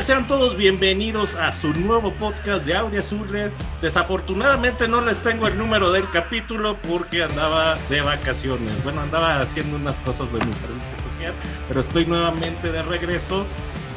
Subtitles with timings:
[0.00, 0.04] tal?
[0.04, 3.52] Sean todos bienvenidos a su nuevo podcast de Aurea Azules.
[3.82, 8.82] Desafortunadamente no les tengo el número del capítulo porque andaba de vacaciones.
[8.82, 11.34] Bueno, andaba haciendo unas cosas de mi servicio social,
[11.68, 13.46] pero estoy nuevamente de regreso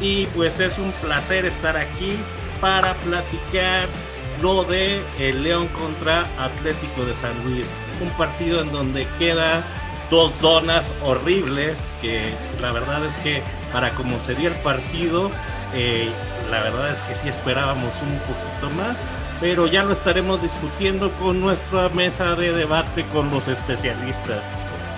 [0.02, 2.18] y pues es un placer estar aquí
[2.60, 3.88] para platicar
[4.42, 7.74] lo de el León contra Atlético de San Luis.
[8.02, 9.64] Un partido en donde queda
[10.10, 12.22] dos donas horribles que
[12.62, 15.32] la verdad es que para como sería el partido
[15.74, 16.10] eh,
[16.52, 18.98] la verdad es que sí esperábamos un poquito más,
[19.40, 24.42] pero ya lo estaremos discutiendo con nuestra mesa de debate con los especialistas.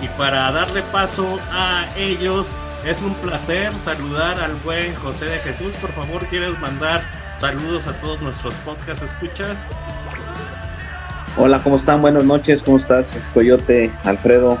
[0.02, 2.54] Y para darle paso a ellos,
[2.84, 5.74] es un placer saludar al buen José de Jesús.
[5.76, 9.56] Por favor, ¿quieres mandar saludos a todos nuestros podcast escucha?
[11.38, 12.00] Hola, ¿cómo están?
[12.00, 13.16] Buenas noches, ¿cómo estás?
[13.34, 14.58] Coyote, Alfredo,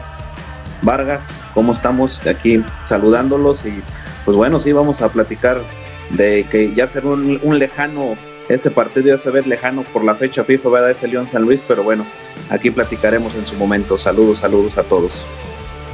[0.82, 2.26] Vargas, ¿cómo estamos?
[2.26, 3.82] Aquí saludándolos y
[4.24, 5.62] pues bueno, sí, vamos a platicar
[6.10, 8.16] de que ya se un, lejano,
[8.48, 10.90] ese partido ya se ve lejano por la fecha FIFA, ¿verdad?
[10.90, 12.06] Ese León San Luis, pero bueno,
[12.50, 13.98] aquí platicaremos en su momento.
[13.98, 15.24] Saludos, saludos a todos.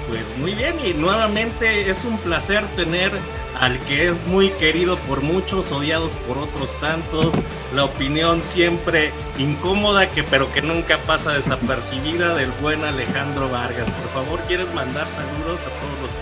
[0.09, 3.13] Pues muy bien, y nuevamente es un placer tener
[3.59, 7.35] al que es muy querido por muchos, odiados por otros tantos,
[7.75, 13.91] la opinión siempre incómoda, que pero que nunca pasa desapercibida del buen Alejandro Vargas.
[13.91, 16.13] Por favor, ¿quieres mandar saludos a todos los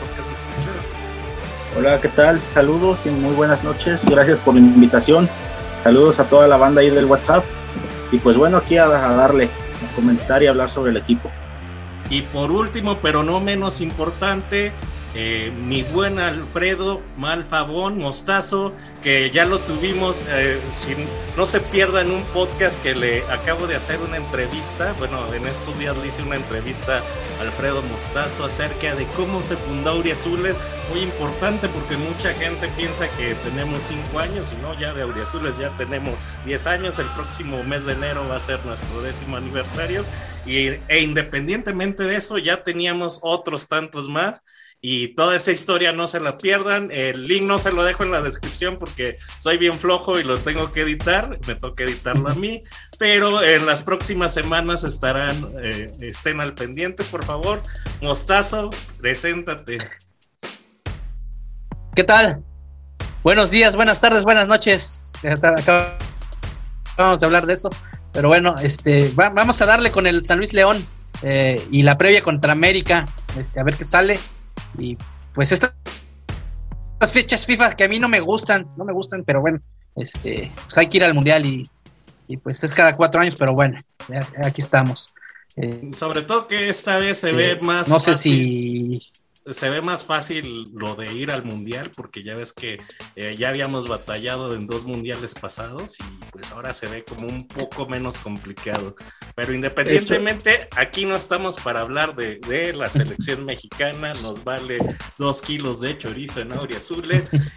[1.78, 2.38] Hola, ¿qué tal?
[2.40, 4.04] Saludos y muy buenas noches.
[4.04, 5.28] Gracias por la invitación.
[5.84, 7.44] Saludos a toda la banda ahí del WhatsApp.
[8.10, 11.30] Y pues bueno, aquí a, darle, a comentar y hablar sobre el equipo.
[12.10, 14.72] Y por último, pero no menos importante,
[15.14, 18.72] eh, mi buen Alfredo Malfabón Mostazo,
[19.02, 20.60] que ya lo tuvimos, eh,
[21.36, 25.78] no se pierdan un podcast que le acabo de hacer una entrevista, bueno, en estos
[25.78, 27.02] días le hice una entrevista
[27.38, 30.54] a Alfredo Mostazo acerca de cómo se fundó Auriazules,
[30.92, 35.58] muy importante porque mucha gente piensa que tenemos cinco años y no, ya de Auriazules
[35.58, 36.14] ya tenemos
[36.44, 40.04] 10 años, el próximo mes de enero va a ser nuestro décimo aniversario.
[40.46, 44.42] Y, e independientemente de eso ya teníamos otros tantos más
[44.82, 46.90] y toda esa historia no se la pierdan.
[46.92, 50.38] El link no se lo dejo en la descripción porque soy bien flojo y lo
[50.40, 51.38] tengo que editar.
[51.46, 52.60] Me toca editarlo a mí.
[52.98, 57.62] Pero en las próximas semanas estarán, eh, estén al pendiente, por favor.
[58.00, 59.78] Mostazo, preséntate.
[61.94, 62.42] ¿Qué tal?
[63.22, 65.12] Buenos días, buenas tardes, buenas noches.
[66.96, 67.68] Vamos a hablar de eso.
[68.14, 70.84] Pero bueno, este, vamos a darle con el San Luis León
[71.22, 73.04] eh, y la previa contra América.
[73.38, 74.18] Este, a ver qué sale.
[74.80, 74.96] Y
[75.34, 75.74] pues estas,
[77.12, 79.60] fechas FIFA que a mí no me gustan, no me gustan, pero bueno,
[79.96, 81.68] este, pues hay que ir al mundial y,
[82.42, 83.76] pues es cada cuatro años, pero bueno,
[84.42, 85.12] aquí estamos.
[85.56, 87.88] Eh, Sobre todo que esta vez se ve este, más.
[87.88, 89.10] No sé si
[89.46, 92.76] se ve más fácil lo de ir al mundial porque ya ves que
[93.16, 97.46] eh, ya habíamos batallado en dos mundiales pasados y pues ahora se ve como un
[97.48, 98.94] poco menos complicado.
[99.34, 104.76] Pero independientemente, aquí no estamos para hablar de, de, la selección mexicana, nos vale
[105.18, 107.00] dos kilos de chorizo en Aurea Azul.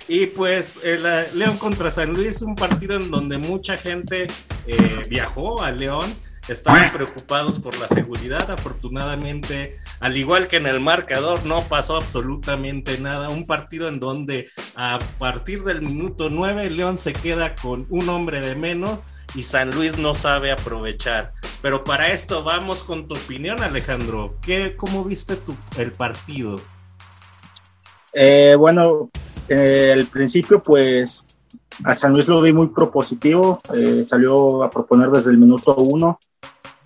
[0.07, 1.03] Y pues el
[1.37, 4.27] León contra San Luis, un partido en donde mucha gente
[4.67, 6.13] eh, viajó a León
[6.47, 8.49] estaban preocupados por la seguridad.
[8.51, 13.29] Afortunadamente, al igual que en el marcador, no pasó absolutamente nada.
[13.29, 18.41] Un partido en donde a partir del minuto 9 León se queda con un hombre
[18.41, 18.99] de menos
[19.35, 21.31] y San Luis no sabe aprovechar.
[21.61, 24.37] Pero para esto vamos con tu opinión, Alejandro.
[24.41, 25.37] ¿Qué, ¿Cómo viste
[25.77, 26.57] el partido?
[28.13, 29.09] Eh, bueno,
[29.49, 31.25] eh, al principio pues
[31.83, 36.19] a San Luis lo vi muy propositivo, eh, salió a proponer desde el minuto uno,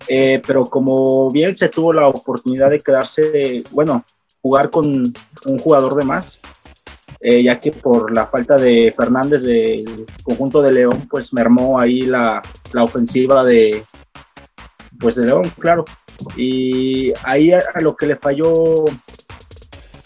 [0.08, 4.04] eh, pero como bien se tuvo la oportunidad de quedarse, bueno,
[4.40, 6.40] jugar con un jugador de más,
[7.20, 12.02] eh, ya que por la falta de Fernández del conjunto de León, pues mermó ahí
[12.02, 12.40] la,
[12.72, 13.82] la ofensiva de,
[14.98, 15.84] pues de León, claro.
[16.36, 18.84] Y ahí a lo que le falló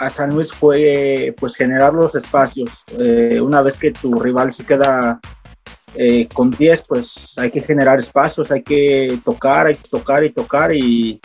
[0.02, 2.84] a San Luis fue pues generar los espacios.
[2.99, 5.20] Eh, una vez que tu rival se queda
[5.94, 10.32] eh, con 10, pues hay que generar espacios, hay que tocar, hay que tocar y
[10.32, 11.20] tocar y,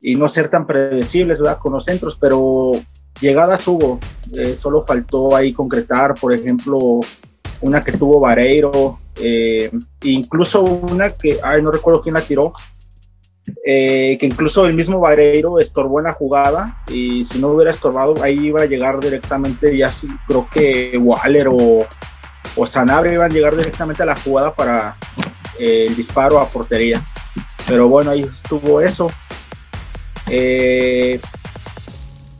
[0.00, 2.72] y no ser tan predecibles con los centros, pero
[3.20, 3.98] llegadas hubo,
[4.36, 7.00] eh, solo faltó ahí concretar, por ejemplo,
[7.62, 9.00] una que tuvo Vareiro,
[10.04, 12.52] incluso una que, ay, no recuerdo quién la tiró,
[13.64, 18.22] eh, que incluso el mismo Vareiro estorbó en la jugada y si no hubiera estorbado
[18.22, 21.86] ahí iba a llegar directamente ya sí, creo que Waller o,
[22.56, 24.94] o Sanabria iban a llegar directamente a la jugada para
[25.58, 27.02] eh, el disparo a portería.
[27.66, 29.08] Pero bueno ahí estuvo eso.
[30.28, 31.20] Eh,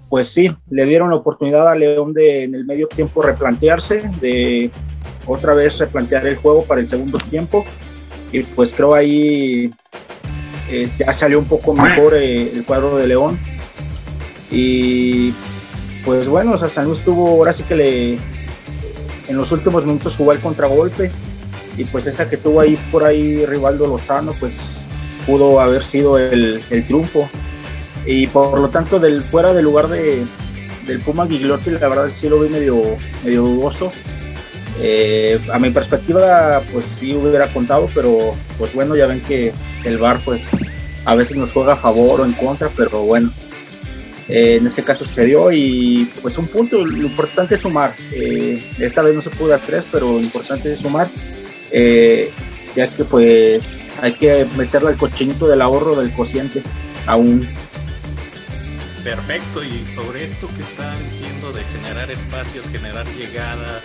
[0.08, 4.70] pues sí, le dieron la oportunidad a León de en el medio tiempo replantearse, de
[5.26, 7.64] otra vez replantear el juego para el segundo tiempo.
[8.32, 9.72] Y pues creo ahí
[10.70, 13.38] eh, ya salió un poco mejor eh, el cuadro de León.
[14.50, 15.32] Y
[16.04, 18.18] pues bueno, o sea, San Luis tuvo ahora sí que le
[19.28, 21.10] en los últimos minutos jugó el contragolpe.
[21.76, 24.84] Y pues esa que tuvo ahí por ahí Rivaldo Lozano pues
[25.26, 27.28] pudo haber sido el, triunfo.
[28.06, 30.24] Y por lo tanto del fuera del lugar de,
[30.86, 32.80] del Puma Gigliotti la verdad sí lo vi medio,
[33.24, 33.92] medio dudoso
[34.80, 39.52] eh, a mi perspectiva pues sí hubiera contado pero pues bueno ya ven que
[39.84, 40.48] el VAR pues
[41.04, 43.32] a veces nos juega a favor o en contra pero bueno
[44.28, 47.94] eh, en este caso se dio y pues un punto, lo importante es sumar.
[48.10, 51.08] Eh, esta vez no se pudo dar tres, pero lo importante es sumar,
[51.72, 56.60] ya que pues hay que meterle al cochinito del ahorro del cociente
[57.06, 57.46] aún.
[59.06, 63.80] Perfecto, y sobre esto que está diciendo de generar espacios, generar llegada,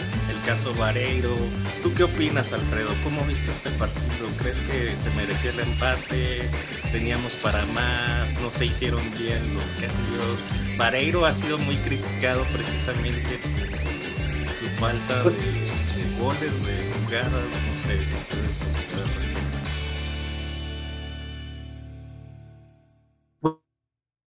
[0.46, 1.36] caso Vareiro,
[1.84, 2.90] ¿tú qué opinas, Alfredo?
[3.04, 4.28] ¿Cómo viste este partido?
[4.38, 6.50] ¿Crees que se mereció el empate?
[6.92, 8.40] ¿Teníamos para más?
[8.42, 10.78] ¿No se hicieron bien los cambios?
[10.78, 17.88] Vareiro ha sido muy criticado precisamente por su falta de, de goles, de jugadas, no
[17.88, 18.22] sé.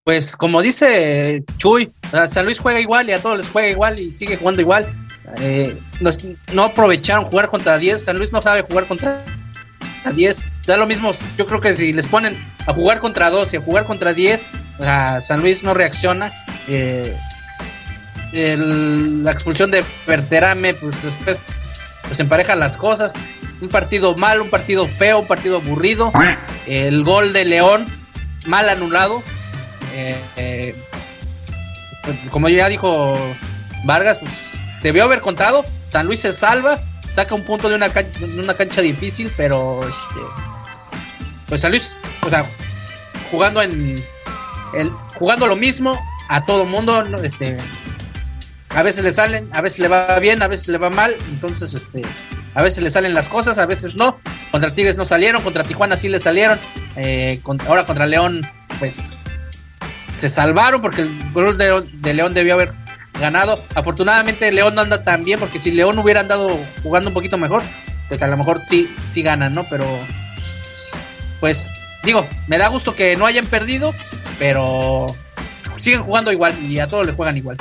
[0.04, 1.90] Pues como dice Chuy,
[2.28, 4.86] San Luis juega igual y a todos les juega igual y sigue jugando igual.
[5.38, 5.78] Eh,
[6.52, 8.04] no aprovecharon jugar contra 10.
[8.04, 9.22] San Luis no sabe jugar contra
[10.12, 10.42] 10.
[10.66, 12.36] Da lo mismo, yo creo que si les ponen
[12.66, 14.50] a jugar contra 12, a jugar contra 10,
[15.22, 16.32] San Luis no reacciona.
[16.68, 17.16] Eh,
[18.32, 21.58] la expulsión de Verterame, pues después
[22.02, 23.14] pues emparejan las cosas.
[23.60, 26.12] Un partido mal, un partido feo, un partido aburrido.
[26.66, 27.86] El gol de León,
[28.46, 29.22] mal anulado.
[29.92, 30.74] Eh,
[32.30, 33.16] como ya dijo
[33.84, 34.53] Vargas, pues
[34.84, 35.64] debió haber contado.
[35.88, 36.78] San Luis se salva,
[37.10, 37.88] saca un punto de una
[38.54, 40.20] cancha, difícil, pero este,
[41.48, 42.48] pues San Luis, o sea,
[43.30, 44.04] jugando en
[44.74, 45.98] el, jugando lo mismo
[46.28, 47.56] a todo mundo, este,
[48.68, 51.72] a veces le salen, a veces le va bien, a veces le va mal, entonces
[51.72, 52.02] este,
[52.54, 54.20] a veces le salen las cosas, a veces no.
[54.50, 56.60] Contra Tigres no salieron, contra Tijuana sí le salieron,
[56.96, 58.42] eh, ahora contra León,
[58.78, 59.16] pues
[60.18, 62.72] se salvaron porque el gol de, León debió haber
[63.18, 63.62] ganado.
[63.74, 67.62] Afortunadamente León no anda tan bien porque si León hubiera andado jugando un poquito mejor,
[68.08, 69.64] pues a lo mejor sí, sí ganan, ¿no?
[69.68, 69.86] Pero
[71.40, 71.70] pues
[72.02, 73.94] digo, me da gusto que no hayan perdido,
[74.38, 75.14] pero
[75.80, 77.56] siguen jugando igual y a todos les juegan igual.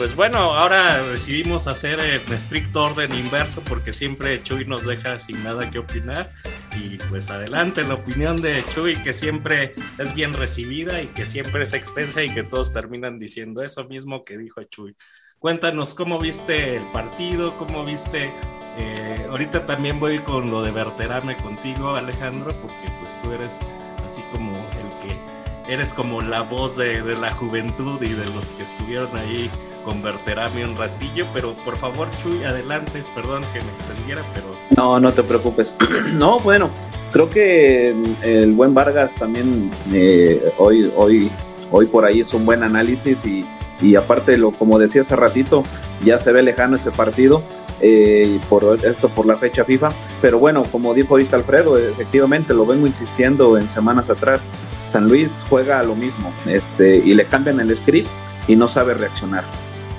[0.00, 5.44] Pues bueno, ahora decidimos hacer en estricto orden inverso porque siempre Chuy nos deja sin
[5.44, 6.30] nada que opinar.
[6.74, 11.64] Y pues adelante, la opinión de Chuy que siempre es bien recibida y que siempre
[11.64, 14.96] es extensa y que todos terminan diciendo eso mismo que dijo Chuy.
[15.38, 18.32] Cuéntanos cómo viste el partido, cómo viste...
[18.78, 23.60] Eh, ahorita también voy con lo de Verterame contigo, Alejandro, porque pues tú eres
[24.02, 28.50] así como el que eres como la voz de, de, la juventud y de los
[28.50, 29.50] que estuvieron ahí
[29.84, 34.46] converterame un ratillo, pero por favor, Chuy, adelante, perdón que me extendiera, pero...
[34.76, 35.74] No, no te preocupes.
[36.14, 36.70] no, bueno,
[37.12, 41.30] creo que el buen Vargas también eh, hoy, hoy,
[41.70, 43.44] hoy por ahí es un buen análisis y,
[43.80, 45.64] y aparte, lo, como decía hace ratito,
[46.04, 47.42] ya se ve lejano ese partido.
[47.82, 52.66] Eh, por esto por la fecha FIFA, pero bueno, como dijo ahorita Alfredo, efectivamente lo
[52.66, 54.44] vengo insistiendo en semanas atrás,
[54.84, 58.08] San Luis juega a lo mismo, este, y le cambian el script
[58.48, 59.44] y no sabe reaccionar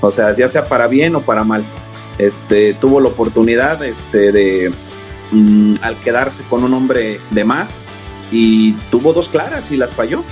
[0.02, 1.64] o sea, ya sea para bien o para mal.
[2.18, 4.72] Este, tuvo la oportunidad este, de,
[5.32, 7.80] mm, al quedarse con un hombre de más,
[8.32, 10.24] y tuvo dos claras y las falló.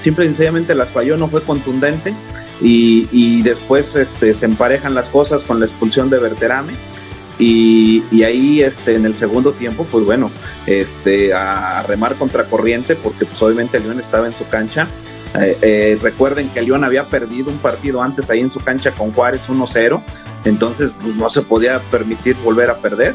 [0.00, 2.14] Simple y sencillamente las falló, no fue contundente.
[2.60, 6.74] Y, después este, se emparejan las cosas con la expulsión de Berterame.
[7.38, 10.30] Y, ahí este, en el segundo tiempo, pues bueno,
[10.66, 14.88] este, a, remar contra corriente, porque pues obviamente León estaba en su cancha
[15.40, 19.12] eh, eh, recuerden que León había perdido un partido antes ahí en su cancha con
[19.12, 20.02] Juárez 1-0,
[20.44, 23.14] entonces pues, no se podía permitir volver a perder.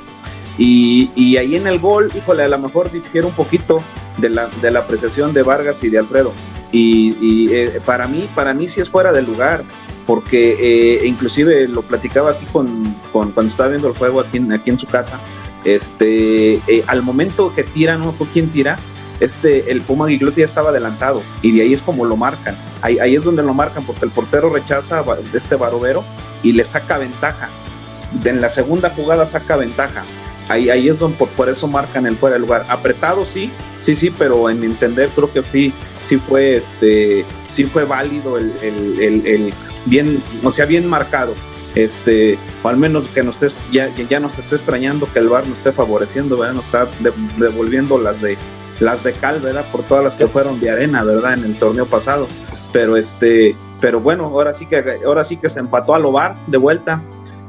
[0.58, 3.84] Y, ahí en el gol, híjole, a lo mejor difiere un poquito
[4.18, 6.34] de la, de la apreciación de Vargas y de Alfredo.
[6.72, 9.64] Y, eh, para mí, para mí sí es fuera de lugar,
[10.08, 14.80] porque inclusive lo platicaba aquí con, cuando estaba viendo el juego aquí en, aquí en
[14.80, 15.20] su casa.
[15.64, 18.78] Este, al momento que tira, no fue quien tira,
[19.22, 22.56] este, el Puma Gigliotti ya estaba adelantado y de ahí es como lo marcan.
[22.82, 26.04] Ahí, ahí es donde lo marcan porque el portero rechaza este Barovero
[26.42, 27.48] y le saca ventaja.
[28.26, 30.04] En la segunda jugada saca ventaja.
[30.52, 32.66] Ahí, ahí es donde por, eso marcan el fuera de lugar.
[32.68, 37.86] Apretado sí, sí, sí, pero en entender creo que sí, sí fue este, sí fue
[37.86, 39.54] válido el, el, el,
[39.86, 41.34] bien, o sea, bien marcado.
[41.74, 45.48] Este, o al menos que nos esté, ya, ya nos esté extrañando que el VAR
[45.48, 46.56] nos esté favoreciendo, ¿verdad?
[46.56, 46.88] Nos está
[47.38, 48.38] devolviendo las de
[48.82, 49.66] las de cal, ¿verdad?
[49.72, 51.36] Por todas las que fueron de arena, ¿verdad?
[51.36, 52.28] En el torneo pasado.
[52.74, 56.58] Pero este, pero bueno, ahora sí que ahora sí que se empató a Lobar de
[56.58, 57.02] vuelta.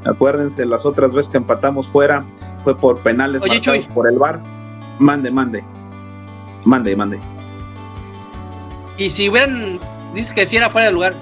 [0.05, 2.25] Acuérdense, las otras veces que empatamos fuera
[2.63, 4.41] fue por penales marcados por el VAR.
[4.99, 5.63] Mande, mande.
[6.65, 7.19] Mande, mande.
[8.97, 9.79] Y si hubieran,
[10.13, 11.15] dices que si era fuera de lugar,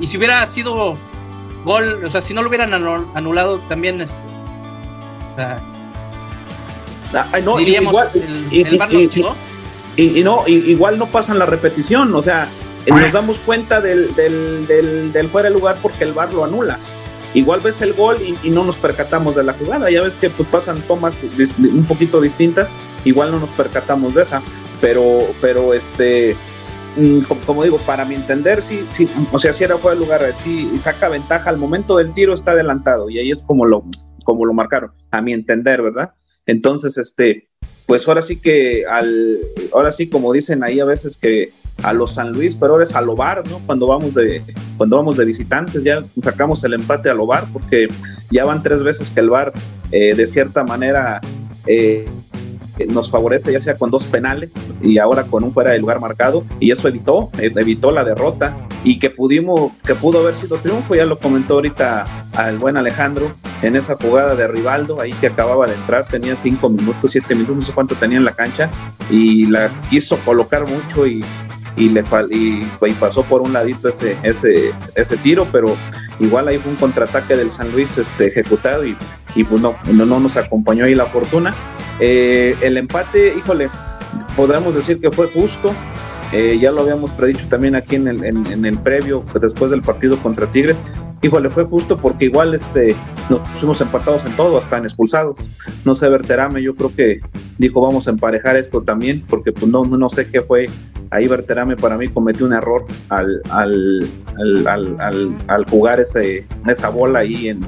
[0.00, 0.94] y si hubiera sido
[1.64, 4.18] gol, o sea, si no lo hubieran anulado también, este,
[5.32, 5.58] o sea,
[7.14, 8.08] ah, no, igual,
[9.96, 12.48] y, no, igual no pasan la repetición, o sea,
[12.86, 14.66] nos damos cuenta del, del,
[15.12, 16.78] del, fuera de lugar porque el VAR lo anula.
[17.34, 19.90] Igual ves el gol y, no nos percatamos de la jugada.
[19.90, 21.22] Ya ves que pues, pasan tomas
[21.58, 22.72] un poquito distintas,
[23.04, 24.42] igual no nos percatamos de esa.
[24.80, 26.36] Pero, pero este,
[26.96, 30.22] mm, como, digo, para mi entender, sí, sí, o sea, si era fuera de lugar,
[30.34, 33.10] sí, saca ventaja al momento del tiro, está adelantado.
[33.10, 33.84] Y ahí es como lo,
[34.24, 36.14] como lo marcaron, a mi entender, ¿verdad?
[36.46, 37.48] Entonces, este,
[37.86, 39.38] pues ahora sí que al,
[39.72, 42.94] ahora sí como dicen ahí a veces que a los San Luis, pero ahora es
[42.94, 43.60] a Lobar, ¿no?
[43.66, 44.42] Cuando vamos de,
[44.76, 47.88] cuando vamos de visitantes, ya sacamos el empate a Lobar, porque
[48.30, 49.52] ya van tres veces que el Bar
[49.90, 51.20] eh, de cierta manera
[51.66, 52.06] eh,
[52.86, 56.44] nos favorece ya sea con dos penales y ahora con un fuera de lugar marcado
[56.60, 61.04] y eso evitó evitó la derrota y que pudimos que pudo haber sido triunfo ya
[61.04, 63.32] lo comentó ahorita al buen Alejandro
[63.62, 67.56] en esa jugada de Rivaldo ahí que acababa de entrar tenía cinco minutos siete minutos
[67.56, 68.70] no sé cuánto tenía en la cancha
[69.10, 71.24] y la quiso colocar mucho y
[71.78, 75.76] y le y, y pasó por un ladito ese ese ese tiro pero
[76.20, 78.96] igual ahí fue un contraataque del San Luis este, ejecutado y,
[79.34, 81.54] y pues no, no, no, nos acompañó ahí la fortuna.
[82.00, 83.70] Eh, el empate, híjole,
[84.36, 85.72] podemos decir que fue justo.
[86.32, 90.18] Eh, ya lo habíamos predicho también aquí en el, en, el previo, después del partido
[90.18, 90.82] contra Tigres.
[91.22, 92.94] Híjole, fue justo porque igual este,
[93.28, 95.36] nos fuimos empatados en todo, hasta en expulsados.
[95.84, 97.20] No sé, Berterame, yo creo que
[97.58, 100.70] dijo vamos a emparejar esto también, porque pues no, no sé qué fue.
[101.10, 104.08] Ahí Berterame para mí cometió un error al, al,
[104.66, 107.60] al, al jugar ese, esa bola ahí en,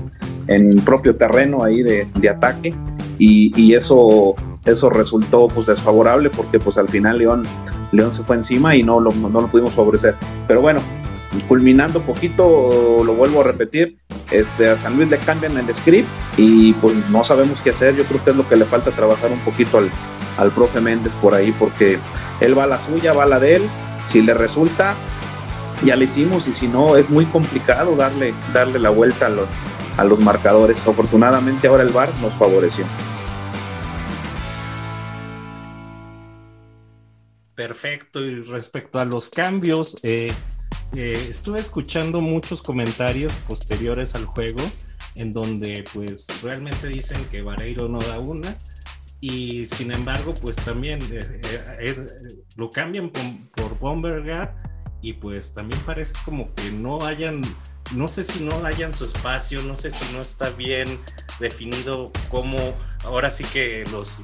[0.51, 2.75] en propio terreno ahí de, de ataque
[3.19, 7.43] y, eso, eso resultó pues desfavorable porque pues al final León,
[7.93, 10.15] León se fue encima y no lo, no lo pudimos favorecer.
[10.49, 10.81] Pero bueno,
[11.49, 13.99] culminando poquito, lo vuelvo a repetir,
[14.31, 18.05] este, a San Luis le cambian el script y pues no sabemos qué hacer, yo
[18.05, 19.91] creo que es lo que le falta trabajar un poquito al,
[20.39, 21.99] al profe Méndez por ahí, porque
[22.41, 23.63] él va a la suya, va a la de él,
[24.09, 24.95] si le resulta,
[25.85, 29.49] ya le hicimos y si no, es muy complicado darle, darle la vuelta a los,
[29.97, 30.87] a los marcadores.
[30.87, 32.85] Afortunadamente ahora el VAR nos favoreció.
[37.55, 40.33] Perfecto, y respecto a los cambios, eh,
[40.95, 44.63] eh, estuve escuchando muchos comentarios posteriores al juego
[45.15, 48.57] en donde pues realmente dicen que Vareiro no da una
[49.21, 52.07] y sin embargo pues también eh,
[52.57, 53.23] lo cambian por,
[53.55, 54.57] por Bombergar
[55.03, 57.41] y pues también parece como que no hayan
[57.95, 60.87] no sé si no hayan su espacio, no sé si no está bien
[61.41, 64.21] definido cómo ahora sí que los,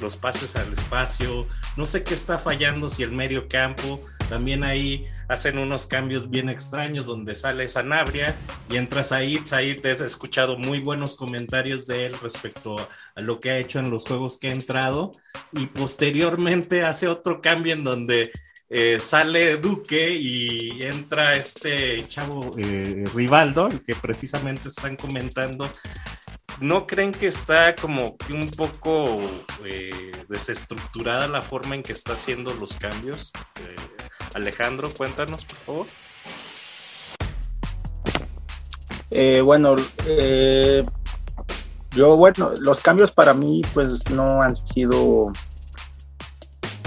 [0.00, 1.40] los, pases al espacio,
[1.76, 4.00] no sé qué está fallando, si el medio campo,
[4.30, 8.34] también ahí hacen unos cambios bien extraños donde sale Sanabria
[8.70, 13.40] y entras ahí, ahí te he escuchado muy buenos comentarios de él respecto a lo
[13.40, 15.10] que ha hecho en los juegos que ha entrado
[15.52, 18.32] y posteriormente hace otro cambio en donde
[18.72, 25.68] eh, sale Duque y entra este chavo eh, Rivaldo, el que precisamente están comentando.
[26.60, 29.14] ¿No creen que está como un poco
[29.64, 33.32] eh, desestructurada la forma en que está haciendo los cambios?
[34.34, 35.86] Alejandro, cuéntanos, por favor.
[39.44, 39.74] bueno,
[41.92, 45.32] yo, bueno, los cambios para mí pues no han sido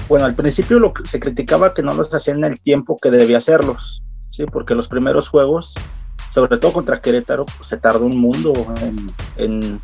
[0.07, 3.09] bueno, al principio lo que se criticaba que no los hacían en el tiempo que
[3.09, 4.45] debía hacerlos, ¿sí?
[4.45, 5.75] Porque los primeros juegos,
[6.33, 8.53] sobre todo contra Querétaro, pues, se tardó un mundo
[9.37, 9.79] en,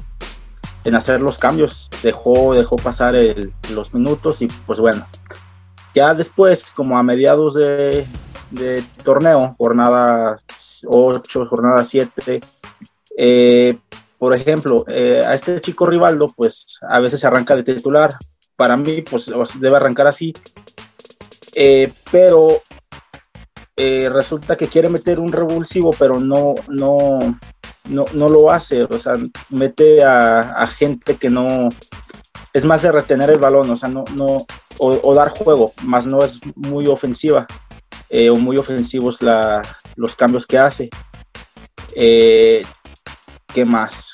[0.96, 1.90] hacer los cambios.
[2.02, 3.14] Dejó, dejó pasar
[3.74, 5.06] los minutos y pues bueno,
[5.94, 8.06] ya después, como a mediados de,
[9.04, 10.40] torneo, jornada
[10.86, 12.42] 8, jornada 7,
[13.18, 13.78] eh,
[14.18, 18.12] por ejemplo, eh, a este chico Rivaldo, pues a veces arranca de titular,
[18.56, 20.34] para mí, pues debe arrancar así.
[21.56, 22.48] Eh, pero
[23.80, 27.40] eh, resulta que quiere meter un revulsivo, pero no, no,
[27.86, 28.84] no, no lo hace.
[28.84, 29.14] O sea,
[29.50, 31.70] mete a, gente que no.
[32.54, 34.38] Es más de retener el balón, o sea, no, no,
[34.78, 37.48] o, dar juego, más no es muy ofensiva.
[38.12, 39.62] Eh, o muy ofensivos la,
[39.96, 40.90] los cambios que hace.
[41.96, 44.12] ¿Qué más?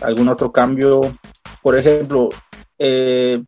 [0.00, 1.00] algún otro cambio.
[1.62, 2.28] Por ejemplo,
[2.78, 3.42] eh,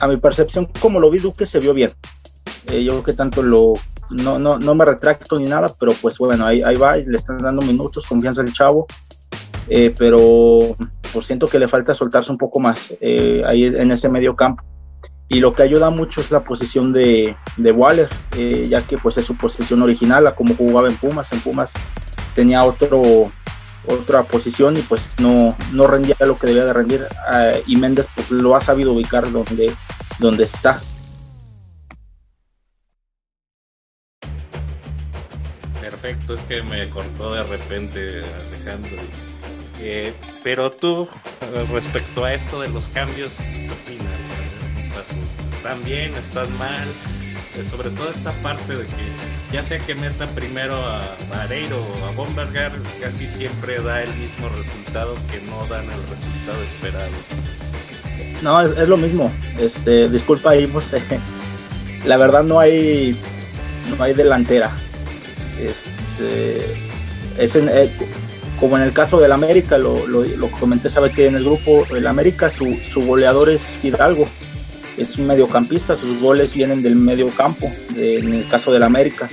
[0.00, 1.94] a mi percepción, como lo vi Duque, se vio bien.
[2.66, 3.74] Eh, yo creo que tanto lo.
[4.10, 7.38] No, no, no me retracto ni nada, pero pues bueno, ahí, ahí va, le están
[7.38, 8.86] dando minutos, confianza al chavo.
[9.68, 10.58] Eh, pero
[11.12, 14.64] pues siento que le falta soltarse un poco más ahí en ese medio campo
[15.32, 19.16] y lo que ayuda mucho es la posición de, de Waller, eh, ya que pues
[19.16, 21.72] es su posición original, a como jugaba en Pumas, en Pumas
[22.34, 23.00] tenía otro,
[23.88, 28.08] otra posición y pues no, no rendía lo que debía de rendir eh, y Méndez
[28.14, 29.72] pues, lo ha sabido ubicar donde,
[30.18, 30.82] donde está.
[36.02, 38.96] Perfecto, es que me cortó de repente Alejandro.
[39.78, 41.08] Eh, pero tú,
[41.72, 44.98] respecto a esto de los cambios, ¿qué opinas?
[45.54, 46.88] están bien, están mal.
[47.56, 52.06] Eh, sobre todo esta parte de que ya sea que meta primero a Vareiro o
[52.06, 57.12] a Bombergar, casi siempre da el mismo resultado que no dan el resultado esperado.
[58.42, 59.30] No, es, lo mismo.
[59.56, 60.86] Este, disculpa ahí, pues,
[62.04, 63.16] la verdad no hay
[63.96, 64.72] no hay delantera.
[66.22, 67.90] Este, es eh,
[68.60, 72.06] como en el caso del América, lo, lo, comenté, sabe que en el grupo el
[72.06, 74.28] América su, su goleador es Hidalgo
[74.96, 79.28] es un mediocampista, sus goles vienen del medio campo, en el caso del América.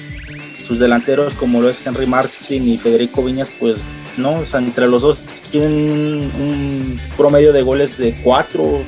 [0.66, 3.78] Sus delanteros, como lo es Henry Martin y Federico Viñas, pues
[4.18, 5.20] no, o sea, entre los dos
[5.52, 8.80] tienen un promedio de goles de cuatro,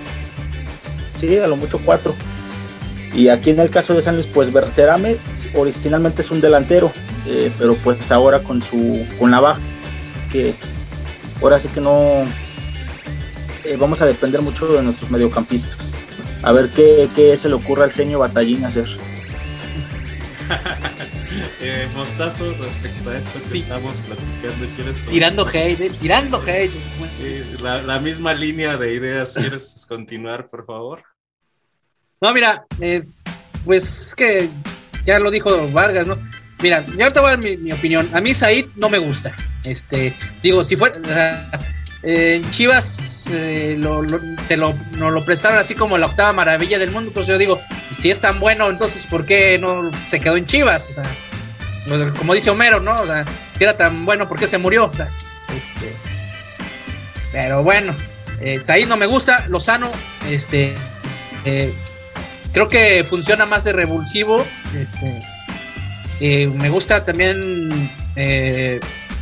[1.19, 2.13] sí, a lo mucho cuatro.
[3.13, 5.17] Y aquí en el caso de San Luis, pues Berterame
[5.55, 6.91] originalmente es un delantero,
[7.27, 9.59] eh, pero pues ahora con su con la baja,
[10.31, 10.53] que
[11.41, 12.23] ahora sí que no
[13.63, 15.91] eh, vamos a depender mucho de nuestros mediocampistas
[16.43, 18.87] a ver qué, qué se le ocurre al genio Batallín hacer.
[21.61, 24.65] eh, mostazo respecto a esto que estamos platicando.
[24.75, 26.71] ¿quieres tirando hate, eh, tirando hate.
[27.61, 31.03] la, la, misma línea de ideas, ¿quieres continuar, por favor?
[32.19, 33.05] No, mira, eh,
[33.63, 34.49] pues que
[35.05, 36.17] ya lo dijo Vargas, ¿no?
[36.61, 38.09] Mira, ahorita voy a dar mi, opinión.
[38.13, 39.35] A mí Said no me gusta.
[39.63, 40.95] Este, digo, si fuera
[42.03, 43.79] en Chivas eh,
[44.47, 47.11] te lo, nos lo prestaron así como la octava maravilla del mundo.
[47.13, 50.89] Pues yo digo, si es tan bueno, entonces ¿por qué no se quedó en Chivas?
[50.89, 51.03] O sea,
[51.87, 52.95] pues, como dice Homero, ¿no?
[52.95, 53.25] O sea,
[53.57, 54.91] si era tan bueno, ¿por qué se murió?
[55.55, 55.95] este,
[57.31, 57.95] pero bueno,
[58.39, 59.45] eh, ahí no me gusta.
[59.47, 59.91] Lozano,
[60.27, 60.73] este,
[61.45, 61.73] eh,
[62.51, 64.45] creo que funciona más de revulsivo.
[64.75, 65.19] Este,
[66.21, 67.91] eh, me gusta también,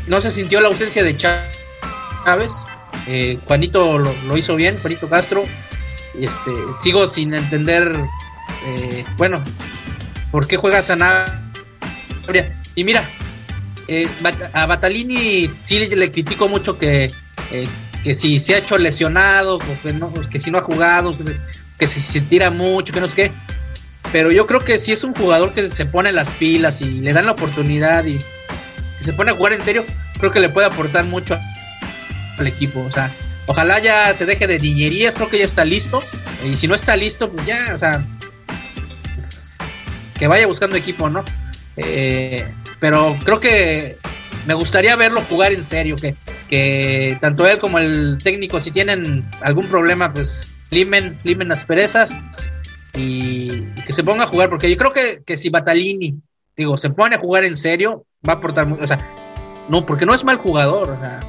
[0.07, 2.67] no se sintió la ausencia de Chávez.
[3.07, 5.43] Eh, Juanito lo, hizo bien, Juanito Castro.
[6.19, 7.91] Este, sigo sin entender,
[8.65, 9.43] eh, bueno,
[10.31, 11.35] por qué juega Sanabria.
[12.75, 13.09] Y mira,
[13.87, 14.07] eh,
[14.53, 17.11] a Batalini sí le critico mucho que,
[18.03, 21.11] que si se ha hecho lesionado, que, no, que si no ha jugado,
[21.77, 23.31] que, si se tira mucho, que no sé qué.
[24.11, 27.13] Pero yo creo que si es un jugador que se pone las pilas y le
[27.13, 28.19] dan la oportunidad y,
[28.99, 29.85] se pone a jugar en serio,
[30.19, 31.39] creo que le puede aportar mucho
[32.37, 32.81] al equipo.
[32.81, 36.03] O sea, ojalá ya se deje de niñerías, creo que ya está listo.
[36.43, 38.03] Y si no está listo, pues ya, o sea,
[39.15, 39.57] pues,
[40.17, 41.23] que vaya buscando equipo, ¿no?
[41.77, 42.45] Eh,
[42.79, 43.97] pero creo que
[44.45, 46.15] me gustaría verlo jugar en serio, que,
[46.49, 52.17] que tanto él como el técnico, si tienen algún problema, pues limen, limen las perezas
[52.95, 56.13] y, que se ponga a jugar, porque yo creo que, que si Batalini,
[56.55, 58.99] digo, se pone a jugar en serio, va a aportar mucho, o sea,
[59.67, 61.19] no, porque no es mal jugador, o sea,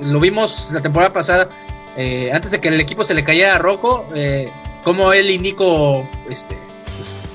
[0.00, 1.48] lo vimos la temporada pasada,
[1.96, 4.50] eh, antes de que el equipo se le cayera a Rocco, eh,
[4.82, 6.58] como él y Nico este,
[6.96, 7.32] pues,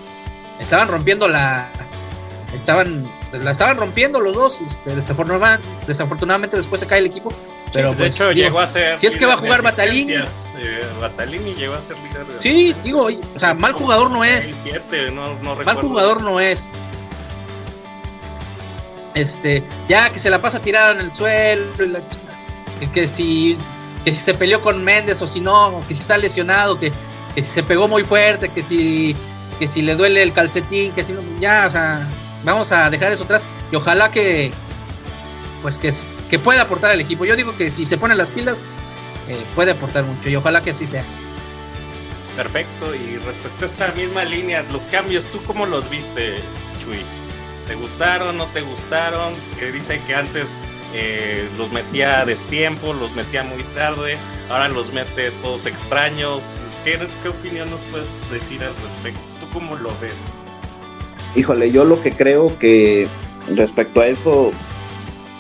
[0.60, 1.72] estaban rompiendo la.
[2.54, 4.62] Estaban, la estaban rompiendo los dos.
[4.62, 7.30] Este, desafortunadamente, desafortunadamente, después se cae el equipo.
[7.74, 9.00] Pero de pues, hecho, llegó a ser.
[9.00, 10.14] Si es que va a jugar Batalini.
[10.14, 10.26] Eh,
[11.00, 12.26] Batalini llegó a ser líder.
[12.26, 14.58] De sí, digo, o sea, mal jugador no es.
[15.64, 16.70] mal jugador no es
[19.14, 21.66] este, ya que se la pasa tirada en el suelo,
[22.94, 23.58] que, si,
[24.04, 26.92] que si se peleó con Méndez o si no, que si está lesionado, que,
[27.36, 29.16] si se pegó muy fuerte, que si,
[29.60, 32.08] que si le duele el calcetín, que si no, ya, o sea,
[32.44, 34.52] vamos a dejar eso atrás y ojalá que,
[35.62, 35.92] pues que,
[36.30, 37.26] que pueda aportar al equipo.
[37.26, 38.72] Yo digo que si se ponen las pilas,
[39.30, 41.04] eh, puede aportar mucho y ojalá que así sea.
[42.36, 46.38] Perfecto, y respecto a esta misma línea, los cambios, ¿tú cómo los viste,
[46.84, 47.04] Chuy?
[47.68, 48.38] ¿Te gustaron?
[48.38, 49.34] ¿No te gustaron?
[49.60, 50.58] Que dice que antes
[50.94, 54.18] eh, los metía a destiempo, los metía muy tarde,
[54.50, 56.58] ahora los mete todos extraños.
[56.84, 56.98] ¿Qué,
[57.30, 59.22] opinión nos puedes decir al respecto?
[59.40, 60.20] ¿Tú cómo lo ves?
[61.36, 63.08] Híjole, yo lo que creo que
[63.56, 64.52] respecto a eso,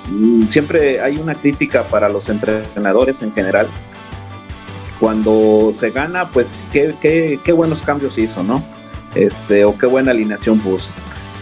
[0.10, 3.67] mm, siempre hay una crítica para los entrenadores en general.
[4.99, 8.63] Cuando se gana, pues qué, qué, qué buenos cambios hizo, ¿no?
[9.15, 10.91] Este, o qué buena alineación puso.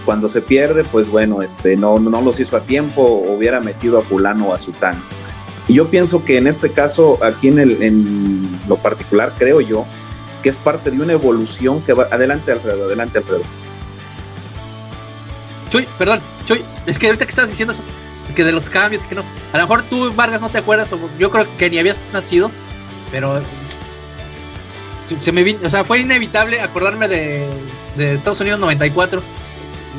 [0.06, 4.02] Cuando se pierde, pues bueno, este, no, no los hizo a tiempo, hubiera metido a
[4.02, 5.02] fulano o a sutano.
[5.68, 9.86] Y yo pienso que en este caso, aquí en, el, en lo particular, creo yo,
[10.42, 12.08] que es parte de una evolución que va.
[12.12, 13.44] Adelante, Alfredo, adelante, Alfredo.
[15.70, 17.84] Chuy, perdón, Chuy, es que ahorita que estás diciendo eso,
[18.36, 19.24] que de los cambios, que no.
[19.54, 22.52] A lo mejor tú, Vargas, no te acuerdas, o yo creo que ni habías nacido,
[23.12, 23.42] pero
[25.20, 27.48] se me vino, o sea, fue inevitable acordarme de,
[27.98, 29.22] de Estados Unidos 94.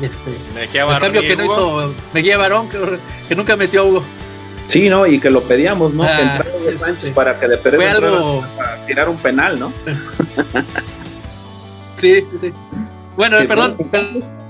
[0.01, 2.79] Este, el cambio que no hizo Mejía Barón, que,
[3.27, 4.03] que, nunca metió a Hugo.
[4.67, 5.05] Sí, ¿no?
[5.05, 6.03] Y que lo pedíamos, ¿no?
[6.03, 8.45] Ah, que entrara de Sánchez este, para que de Pérez algo...
[8.55, 9.73] para tirar un penal, ¿no?
[11.97, 12.53] sí, sí, sí.
[13.17, 14.40] Bueno, sí, perdón, perdón.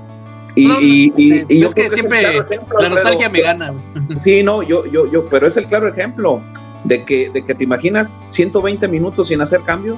[0.56, 3.74] Y, no, y, y, y, yo es que siempre es ejemplo, la nostalgia me gana.
[4.18, 6.42] Sí, no, yo, yo, yo, pero es el claro ejemplo
[6.84, 9.98] de que, de que te imaginas 120 minutos sin hacer cambios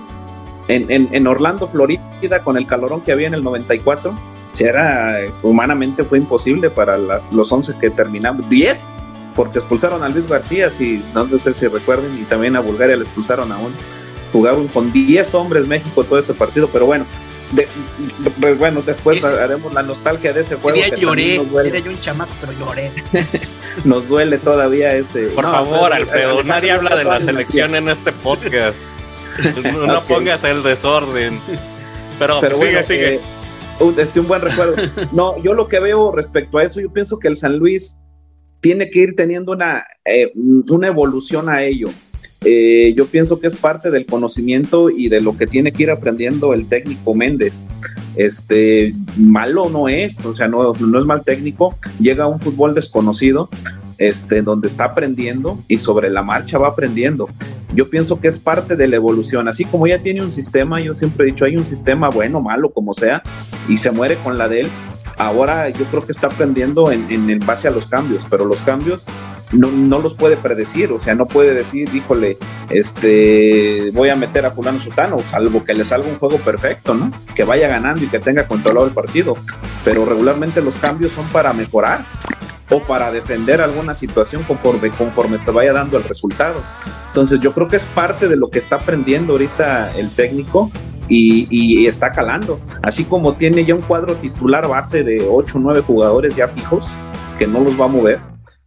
[0.68, 4.18] en, en, en Orlando, Florida, con el calorón que había en el 94.
[4.52, 8.94] Si era, humanamente fue imposible para las, los 11 que terminamos, 10,
[9.36, 13.04] porque expulsaron a Luis García, si no sé si recuerden, y también a Bulgaria le
[13.04, 13.74] expulsaron a un.
[14.32, 17.06] Jugaron con 10 hombres México todo ese partido, pero bueno,
[17.56, 17.68] de,
[18.38, 20.80] de, bueno, después es, haremos la nostalgia de ese juego.
[20.80, 22.92] Que lloré, era yo un chamaco, pero lloré.
[23.84, 25.28] nos duele todavía ese.
[25.28, 28.76] Por no, favor, no, Alfredo, no, nadie habla de la selección en este podcast.
[29.64, 30.16] no okay.
[30.16, 31.40] pongas el desorden.
[32.20, 33.16] Pero, pero sigue, bueno, sigue.
[33.16, 33.22] Eh,
[33.98, 34.76] este, un buen recuerdo.
[35.12, 38.00] No, yo lo que veo respecto a eso, yo pienso que el San Luis
[38.62, 41.90] tiene que ir teniendo una, eh, una evolución a ello.
[42.46, 45.92] Eh, yo pienso que es parte del conocimiento y de lo que tiene que ir
[45.92, 47.68] aprendiendo el técnico Méndez.
[48.16, 52.76] Este, malo no es, o sea, no, no es mal técnico, llega a un fútbol
[52.76, 53.50] desconocido,
[53.98, 57.30] este, donde está aprendiendo y sobre la marcha va aprendiendo.
[57.74, 60.94] Yo pienso que es parte de la evolución, así como ya tiene un sistema, yo
[60.94, 63.24] siempre he dicho, hay un sistema bueno, malo, como sea,
[63.68, 64.68] y se muere con la de él.
[65.18, 69.06] Ahora yo creo que está aprendiendo en, en, base a los cambios, pero los cambios
[69.52, 72.38] no, no, los puede predecir, o sea, no puede decir, híjole,
[72.70, 77.12] este, voy a meter a fulano sutano, salvo que le salga un juego perfecto, ¿no?
[77.36, 79.36] Que vaya ganando y que tenga controlado el partido.
[79.86, 82.04] Pero regularmente los cambios son para mejorar
[82.70, 86.62] o para defender alguna situación conforme, conforme se vaya dando el resultado.
[87.08, 90.72] Entonces yo creo que es parte de lo que está aprendiendo ahorita el técnico
[91.10, 92.60] y, está calando.
[92.82, 96.92] Así como tiene ya un cuadro titular base de 8 o 9 jugadores ya fijos,
[97.38, 98.20] que no los va a mover,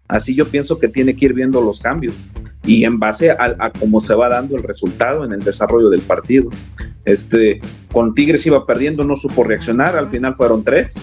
[0.08, 2.30] así yo pienso que tiene que ir viendo los cambios
[2.64, 6.02] y en base a, a cómo se va dando el resultado en el desarrollo del
[6.02, 6.50] partido.
[7.04, 7.60] Este,
[7.92, 10.94] con Tigres iba perdiendo, no supo reaccionar, al final fueron tres.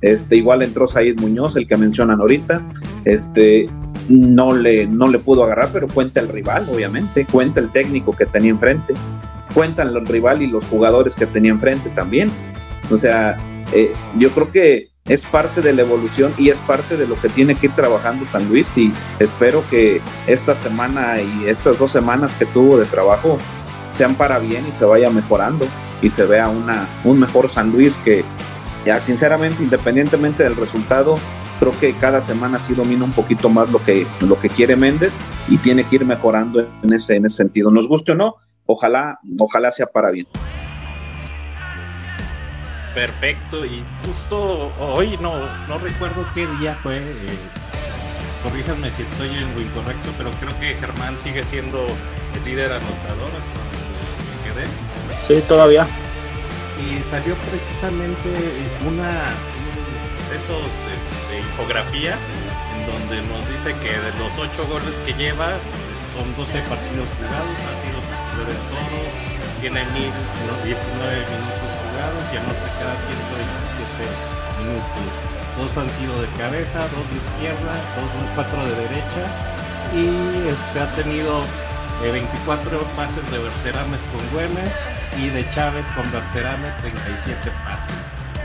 [0.00, 2.62] Este, igual entró Said Muñoz, el que mencionan ahorita.
[3.04, 3.68] Este,
[4.08, 8.24] no le, no le pudo agarrar, pero cuenta el rival, obviamente, cuenta el técnico que
[8.24, 8.94] tenía enfrente
[9.50, 12.30] cuentan el rival y los jugadores que tenía enfrente también.
[12.90, 13.36] O sea,
[13.72, 17.28] eh, yo creo que es parte de la evolución y es parte de lo que
[17.28, 22.34] tiene que ir trabajando San Luis y espero que esta semana y estas dos semanas
[22.34, 23.38] que tuvo de trabajo
[23.90, 25.66] sean para bien y se vaya mejorando
[26.02, 28.24] y se vea una, un mejor San Luis que
[28.86, 31.18] ya sinceramente independientemente del resultado
[31.58, 35.16] creo que cada semana sí domina un poquito más lo que, lo que quiere Méndez
[35.48, 37.70] y tiene que ir mejorando en ese, en ese sentido.
[37.70, 38.36] Nos guste o no,
[38.72, 40.26] ojalá, ojalá sea para bien.
[42.94, 47.38] Perfecto, y justo hoy no, no recuerdo qué día fue, eh,
[48.42, 51.86] corríjanme si estoy en lo incorrecto, pero creo que Germán sigue siendo
[52.34, 54.66] el líder anotador hasta donde quedé.
[55.16, 55.86] Sí, todavía.
[56.80, 58.28] Y salió precisamente
[58.88, 59.26] una
[60.30, 62.16] de esos este, infografía
[62.74, 65.52] en donde nos dice que de los ocho goles que lleva
[66.12, 68.98] son 12 partidos jugados, ha sido de todo,
[69.60, 70.06] tiene 1019
[70.64, 74.06] minutos jugados y anota cada 127
[74.62, 75.04] minutos.
[75.58, 79.24] Dos han sido de cabeza, dos de izquierda, dos de cuatro de derecha
[79.92, 81.42] y este ha tenido
[82.02, 84.70] eh, 24 pases de Berterames con Güemes
[85.18, 87.94] y de Chávez con Berterame 37 pases.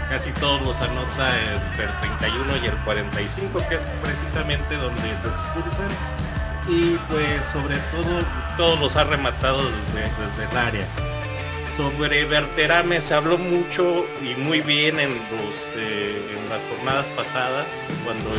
[0.10, 5.88] Casi todos los anota el 31 y el 45, que es precisamente donde lo expulsan
[6.68, 8.20] y pues sobre todo
[8.58, 10.88] todos los ha rematado desde, desde el área.
[11.76, 17.66] Sobre Verterame se habló mucho y muy bien en, los, eh, en las jornadas pasadas
[18.04, 18.30] cuando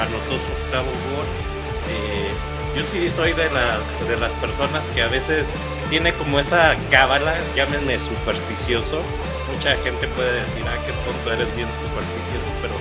[0.00, 1.26] anotó su octavo gol.
[1.90, 2.30] Eh,
[2.76, 5.52] yo sí soy de las, de las personas que a veces
[5.90, 9.02] tiene como esa cábala, llámenme supersticioso.
[9.54, 12.74] Mucha gente puede decir, ah, qué tonto eres bien supersticioso, pero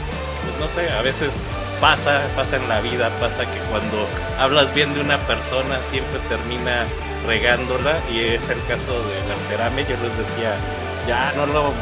[0.44, 1.48] pues no sé, a veces
[1.80, 4.08] pasa, pasa en la vida, pasa que cuando
[4.40, 6.86] hablas bien de una persona siempre termina
[7.26, 10.56] regándola y es el caso de Verterame, yo les decía,
[11.08, 11.74] ya no lo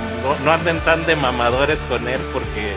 [0.43, 2.73] no, anden tan de mamadores con él porque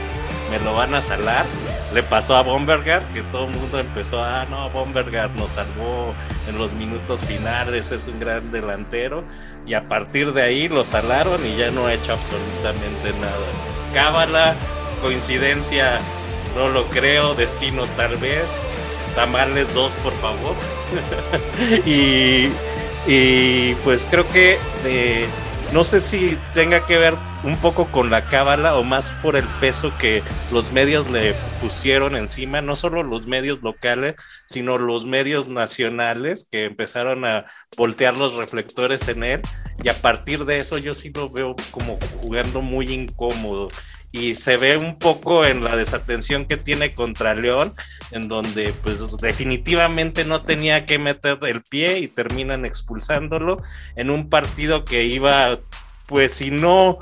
[0.51, 1.45] me lo van a salar.
[1.93, 6.13] Le pasó a Bombergar que todo el mundo empezó, ah, no, Bombergar nos salvó
[6.49, 9.23] en los minutos finales, es un gran delantero.
[9.67, 13.47] Y a partir de ahí lo salaron y ya no ha hecho absolutamente nada.
[13.95, 14.55] Cábala,
[15.03, 16.01] coincidencia
[16.55, 18.45] no lo creo, destino tal vez.
[19.15, 20.55] Tamales dos, por favor.
[21.87, 22.49] y,
[23.07, 25.27] y, pues creo que eh,
[25.73, 27.15] no sé si tenga que ver
[27.45, 32.17] un poco con la cábala o más por el peso que los medios le pusieron
[32.17, 34.15] encima, no solo los medios locales,
[34.47, 37.45] sino los medios nacionales que empezaron a
[37.77, 39.43] voltear los reflectores en él
[39.83, 43.69] y a partir de eso yo sí lo veo como jugando muy incómodo
[44.15, 47.75] y se ve un poco en la desatención que tiene contra León,
[48.13, 53.61] en donde pues definitivamente no tenía que meter el pie y terminan expulsándolo
[53.97, 55.59] en un partido que iba
[56.07, 56.97] pues si no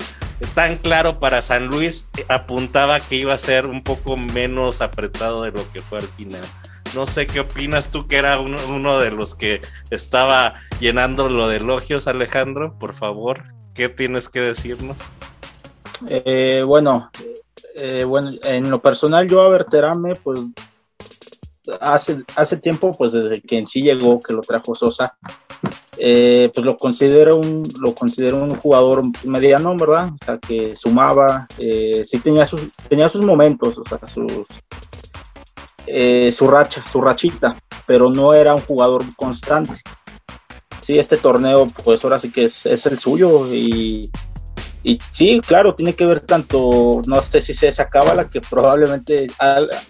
[0.55, 5.51] tan claro para San Luis, apuntaba que iba a ser un poco menos apretado de
[5.51, 6.41] lo que fue al final.
[6.95, 11.57] No sé qué opinas tú que era uno, de los que estaba llenando lo de
[11.57, 12.77] elogios, Alejandro.
[12.79, 13.43] Por favor,
[13.75, 14.97] ¿qué tienes que decirnos?
[16.07, 17.09] Eh, bueno,
[17.75, 20.39] eh, bueno, en lo personal yo a Verterame, pues
[21.79, 25.17] hace, hace tiempo, pues desde que en sí llegó, que lo trajo Sosa,
[25.97, 30.09] eh, pues lo considero un, lo considero un jugador mediano, ¿verdad?
[30.21, 34.31] O sea, que sumaba, sí tenía sus, tenía sus momentos, o sea, sus,
[36.35, 39.81] su racha, su rachita, pero no era un jugador constante.
[40.81, 44.11] Sí, este torneo, pues ahora sí que es, es el suyo y
[44.83, 49.27] y sí, claro, tiene que ver tanto, no sé si se sacaba la que probablemente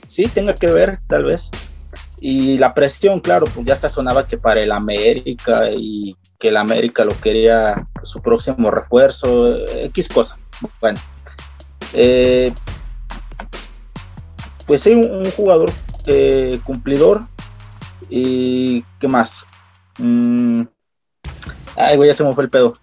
[0.08, 1.50] sí tenga que ver, tal vez.
[2.22, 6.58] Y la presión, claro, pues ya hasta sonaba que para el América y que el
[6.58, 10.38] América lo quería su próximo refuerzo, X cosa.
[10.80, 11.00] Bueno,
[11.94, 12.54] eh,
[14.68, 15.72] pues sí, un, jugador
[16.06, 17.28] eh, cumplidor.
[18.10, 19.44] ¿Y qué más?
[19.98, 20.62] Mm,
[21.76, 22.74] ay, güey, ya se me fue el pedo.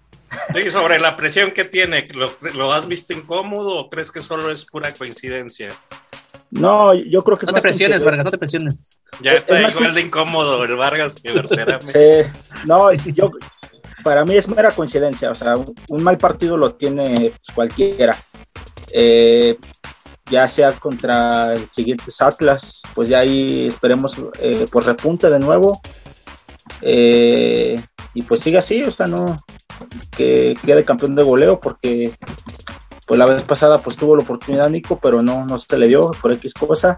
[0.54, 2.04] Sí, sobre la presión que tiene,
[2.54, 5.68] ¿lo, has visto incómodo o crees que solo es pura coincidencia?
[6.50, 7.46] No, yo creo que...
[7.46, 9.00] No te presiones, Vargas, no te presiones.
[9.20, 11.32] Ya está igual de incómodo el Vargas que
[11.94, 12.30] eh,
[12.66, 13.30] no, yo,
[14.02, 15.54] para mí es mera coincidencia, o sea,
[15.88, 18.16] un, mal partido lo tiene pues, cualquiera.
[18.92, 19.56] Eh,
[20.30, 25.80] ya sea contra el siguiente Atlas, pues ya ahí esperemos eh, pues repunte de nuevo.
[26.82, 27.80] Eh,
[28.14, 29.36] y pues sigue así, o sea, no,
[30.16, 32.14] que quede campeón de goleo porque
[33.06, 36.10] pues la vez pasada pues tuvo la oportunidad Nico, pero no, no se le dio
[36.22, 36.96] por X cosa.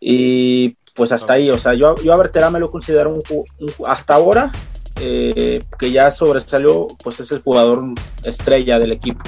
[0.00, 3.44] Y pues hasta ahí, o sea, yo, yo a Berterá me lo considero un,
[3.86, 4.52] hasta ahora,
[5.00, 7.84] eh, que ya sobresalió, pues es el jugador
[8.24, 9.20] estrella del equipo.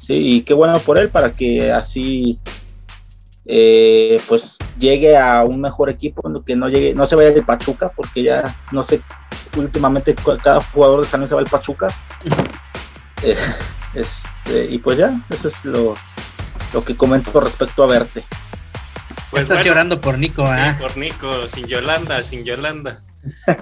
[0.00, 2.38] Sí, y qué bueno por él para que así
[3.46, 7.90] eh, pues llegue a un mejor equipo, que no llegue, no se vaya de Pachuca,
[7.96, 9.00] porque ya no sé
[9.56, 11.88] últimamente cada jugador de San Luis se va al Pachuca.
[13.22, 13.34] Eh,
[13.94, 15.94] este, y pues ya, eso es lo,
[16.74, 18.24] lo que comento respecto a verte.
[19.30, 20.76] Pues Estás llorando por Nico, ¿eh?
[20.78, 23.02] por Nico, sin Yolanda, sin Yolanda.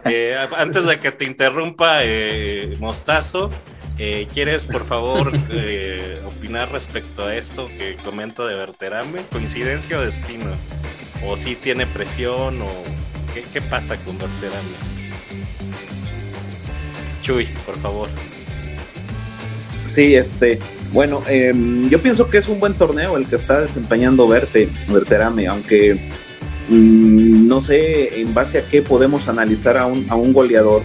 [0.04, 3.48] Eh, antes de que te interrumpa, eh, Mostazo,
[3.96, 5.28] ¿quieres por favor
[6.26, 9.22] opinar respecto a esto que comento de Verterame?
[9.32, 10.50] ¿Coincidencia o destino?
[11.26, 12.60] ¿O si tiene presión?
[12.60, 12.68] ¿O
[13.32, 14.93] qué, qué pasa con Verterame?
[17.24, 18.10] Chuy, por favor.
[19.86, 20.58] Sí, este,
[20.92, 25.46] bueno, em, yo pienso que es un buen torneo el que está desempeñando Verte, Verterame,
[25.46, 25.94] aunque
[26.68, 30.82] mm, no sé en base a qué podemos analizar a un, a un goleador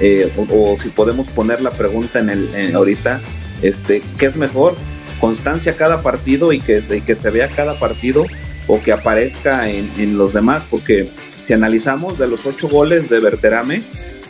[0.00, 3.20] eh, o, si podemos poner la pregunta en el ahorita,
[3.60, 4.76] este, ¿qué es mejor?
[5.20, 8.26] Constancia cada partido y que, que se vea cada partido
[8.68, 11.08] o que aparezca en, en los demás, porque
[11.42, 13.82] si analizamos de los ocho goles de Verterame,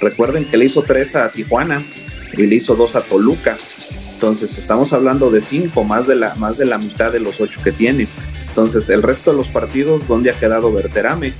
[0.03, 1.81] Recuerden que le hizo tres a Tijuana
[2.37, 3.57] y le hizo dos a Toluca.
[4.15, 7.61] Entonces estamos hablando de cinco, más de la, más de la mitad de los ocho
[7.63, 8.09] que tiene.
[8.49, 11.33] Entonces, el resto de los partidos, ¿dónde ha quedado Verterame?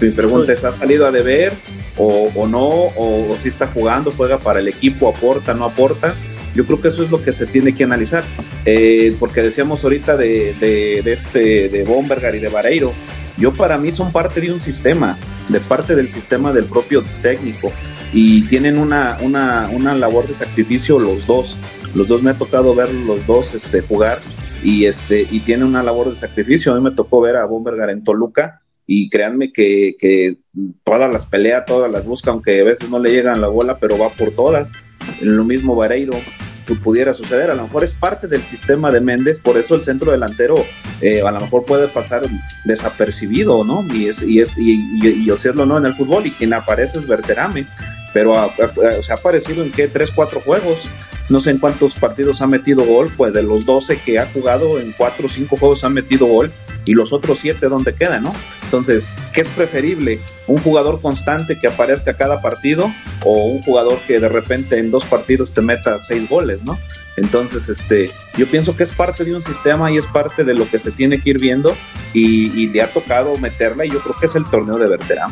[0.00, 1.52] Mi pregunta es, ¿ha salido a deber
[1.96, 2.68] o, no?
[2.96, 6.14] O, si está jugando, juega para el equipo, aporta, no aporta?
[6.54, 8.24] Yo creo que eso es lo que se tiene que analizar.
[8.64, 12.92] Eh, porque decíamos ahorita de, de, este, de Bombergar y de Vareiro.
[13.36, 17.72] Yo para mí son parte de un sistema, de parte del sistema del propio técnico
[18.14, 21.58] y tienen una, una, una labor de sacrificio los dos.
[21.96, 24.18] Los dos me ha tocado ver los dos este, jugar
[24.62, 26.72] y, este, y tiene una labor de sacrificio.
[26.72, 30.38] A mí me tocó ver a Bombergar en Toluca y créanme que, que,
[30.84, 33.98] todas las pelea, todas las busca, aunque a veces no le llegan la bola, pero
[33.98, 34.74] va por todas.
[35.20, 36.14] Lo mismo Vareiro
[36.82, 40.12] pudiera suceder, a lo mejor es parte del sistema de Méndez, por eso el centro
[40.12, 40.54] delantero
[41.02, 42.22] eh, a lo mejor puede pasar
[42.64, 43.84] desapercibido, ¿no?
[43.94, 47.66] Y es, y es, y, y, no en el fútbol, y quien aparece es Berterame,
[48.14, 48.54] pero ha,
[49.02, 50.88] se ha aparecido en qué, tres, cuatro juegos,
[51.28, 54.78] no sé en cuántos partidos ha metido gol, pues de los 12 que ha jugado,
[54.78, 56.52] en cuatro o cinco juegos ha metido gol
[56.84, 58.34] y los otros siete dónde quedan, ¿no?
[58.62, 60.20] Entonces, ¿qué es preferible?
[60.46, 62.92] ¿Un jugador constante que aparezca cada partido
[63.24, 66.78] o un jugador que de repente en dos partidos te meta seis goles, ¿no?
[67.16, 70.68] Entonces, este, yo pienso que es parte de un sistema y es parte de lo
[70.70, 71.76] que se tiene que ir viendo
[72.12, 75.30] y, y le ha tocado meterla y yo creo que es el torneo de Verterán.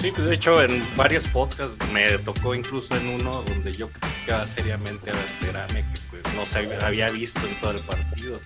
[0.00, 5.10] Sí, de hecho en varios podcasts me tocó incluso en uno donde yo criticaba seriamente
[5.10, 8.40] a Verterame que pues, no se había visto en todo el partido.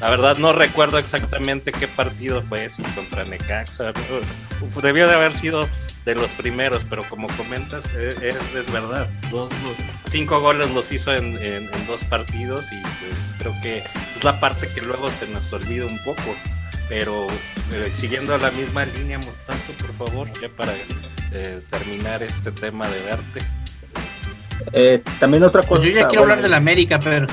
[0.00, 3.92] La verdad no recuerdo exactamente qué partido fue, si contra Necaxa.
[4.82, 5.68] Debió de haber sido
[6.06, 9.06] de los primeros, pero como comentas, es, e, es verdad.
[9.30, 9.50] Dos,
[10.06, 13.78] cinco goles los hizo en, en, en, dos partidos y pues creo que
[14.16, 16.34] es la parte que luego se nos olvida un poco.
[16.88, 17.26] Pero
[17.72, 20.72] eh, siguiendo la misma línea, Mostazo, por favor, ya para
[21.32, 23.40] eh, terminar este tema de verte.
[24.72, 25.80] Eh, también otra cosa.
[25.80, 27.26] Pues yo ya quiero hablar de la América, pero.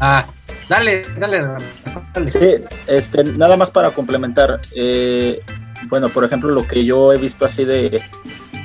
[0.00, 0.26] Ah,
[0.68, 1.42] dale, dale.
[1.42, 2.30] dale.
[2.30, 2.54] Sí,
[2.86, 4.60] este, nada más para complementar.
[4.74, 5.40] Eh,
[5.88, 8.00] bueno, por ejemplo, lo que yo he visto así de,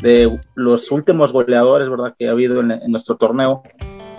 [0.01, 2.13] de los últimos goleadores, ¿verdad?
[2.17, 3.63] Que ha habido en, en nuestro torneo,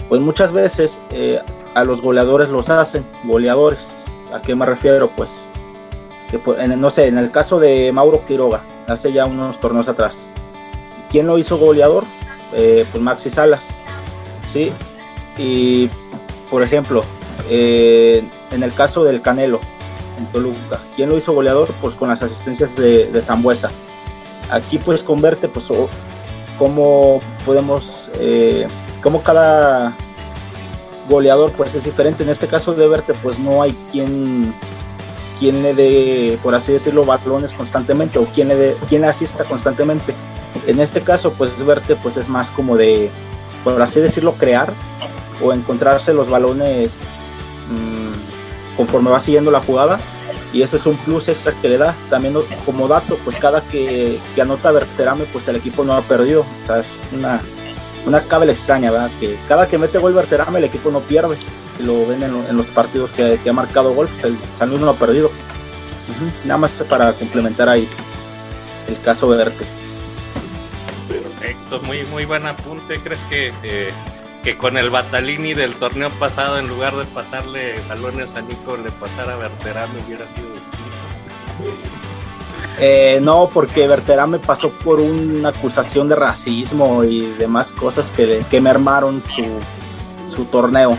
[0.09, 1.41] pues muchas veces eh,
[1.75, 3.95] a los goleadores los hacen goleadores.
[4.33, 5.15] ¿A qué me refiero?
[5.17, 5.49] Pues
[6.33, 10.29] en, no sé, en el caso de Mauro Quiroga, hace ya unos torneos atrás,
[11.11, 12.05] ¿quién lo hizo goleador?
[12.55, 13.81] Eh, pues Maxi Salas,
[14.53, 14.73] ¿sí?
[15.37, 15.89] Y,
[16.51, 17.03] por ejemplo,
[17.49, 19.61] eh, en el caso del Canelo,
[20.19, 21.69] en Toluca, ¿quién lo hizo goleador?
[21.81, 23.71] Pues con las asistencias de, de Zambuesa.
[24.51, 25.69] Aquí pues converte, pues,
[26.59, 28.67] cómo podemos, eh,
[29.03, 29.95] cómo cada
[31.09, 32.23] goleador pues es diferente.
[32.23, 34.53] En este caso de Verte, pues no hay quien
[35.39, 39.45] quien le dé, por así decirlo, balones constantemente o quien le, dé, quien le asista
[39.45, 40.15] constantemente.
[40.67, 43.11] En este caso, pues verte, pues es más como de,
[43.65, 44.73] por así decirlo, crear
[45.43, 47.01] o encontrarse los balones
[47.71, 50.01] mmm, conforme va siguiendo la jugada
[50.53, 51.95] y eso es un plus extra que le da.
[52.11, 56.41] También como dato, pues cada que, que anota Verterame, pues el equipo no ha perdido.
[56.41, 57.41] O sea, es una,
[58.07, 59.11] una cábala extraña, ¿verdad?
[59.21, 61.37] Que cada que mete gol Verterame el equipo no pierde
[61.81, 64.81] lo ven en, en los partidos que, que, ha marcado gol, pues el San Luis
[64.81, 65.29] no lo ha perdido.
[65.29, 66.45] Uh -huh.
[66.45, 67.89] Nada más para complementar ahí
[68.89, 69.65] el caso de Verte.
[71.09, 72.99] Perfecto, muy, muy buen apunte.
[72.99, 73.93] ¿Crees que, eh,
[74.43, 78.91] que con el Batalini del torneo pasado, en lugar de pasarle balones a Nico, le
[78.91, 80.89] pasara a Verterame hubiera sido distinto?
[82.81, 88.61] Eh, no, porque Verterame pasó por una acusación de racismo y demás cosas que, que
[88.61, 89.45] mermaron su,
[90.31, 90.97] su torneo.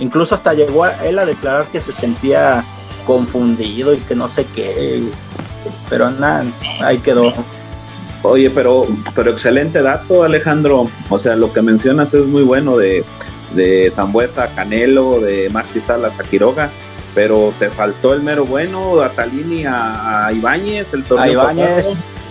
[0.00, 2.64] Incluso hasta llegó a él a declarar que se sentía
[3.06, 5.02] confundido y que no sé qué.
[5.88, 6.44] Pero nada,
[6.80, 7.32] ahí quedó.
[8.22, 10.88] Oye, pero, pero excelente dato, Alejandro.
[11.08, 13.04] O sea, lo que mencionas es muy bueno de,
[13.54, 16.70] de Zambuesa a Canelo, de Maxi Salas a Quiroga.
[17.14, 21.86] Pero te faltó el mero bueno, a Talini, a, a Ibáñez, el a Ibáñez.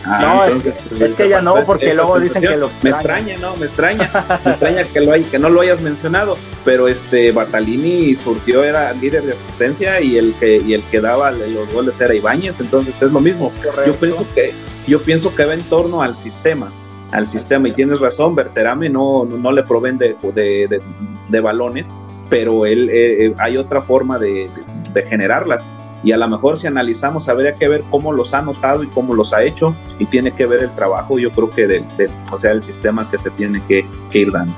[0.10, 3.38] Ah, no, entonces, es, es, que ya no, porque luego dicen que lo me extraña,
[3.38, 4.10] no, me extraña,
[4.46, 8.93] me extraña que lo hay, que no lo hayas mencionado, pero este Batalini surgió era
[8.93, 13.02] líder de asistencia y el que y el que daba los goles era Ibáñez, entonces
[13.02, 13.52] es lo mismo.
[13.63, 13.86] Correcto.
[13.86, 14.54] Yo pienso que
[14.88, 16.72] yo pienso que va en torno al sistema,
[17.12, 20.82] al sistema y tienes razón, Berterame no, no, no le proveen de, de, de,
[21.28, 21.93] de, balones,
[22.30, 24.50] pero él eh, hay otra forma de,
[24.93, 25.70] de generarlas
[26.04, 29.14] y a lo mejor si analizamos habría que ver cómo los ha notado y cómo
[29.14, 32.38] los ha hecho y tiene que ver el trabajo yo creo que del, de, o
[32.38, 34.56] sea el sistema que se tiene que, que ir dando.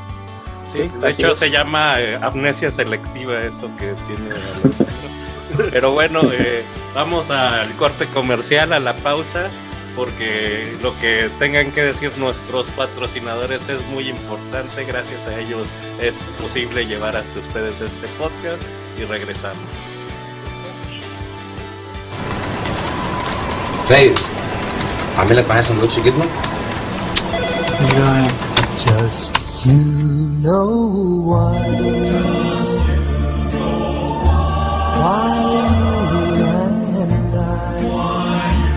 [0.66, 1.38] Sí, de hecho es.
[1.38, 4.30] se llama eh, amnesia selectiva eso que tiene
[5.72, 6.64] pero bueno eh,
[6.94, 9.50] vamos al corte comercial a la pausa
[9.96, 14.86] porque lo que tengan que decir nuestros patrocinadores es muy importante.
[14.86, 15.68] Gracias a ellos
[16.00, 18.62] es posible llevar hasta ustedes este podcast
[18.98, 19.89] y regresamos
[23.89, 24.19] فايز
[25.19, 26.25] اعمل لك معايا سندوتش جبنه
[28.87, 29.33] Just
[29.67, 29.81] you
[30.45, 30.71] know
[31.31, 31.59] why.
[35.01, 35.37] Why
[36.13, 36.45] you
[37.03, 38.75] and I.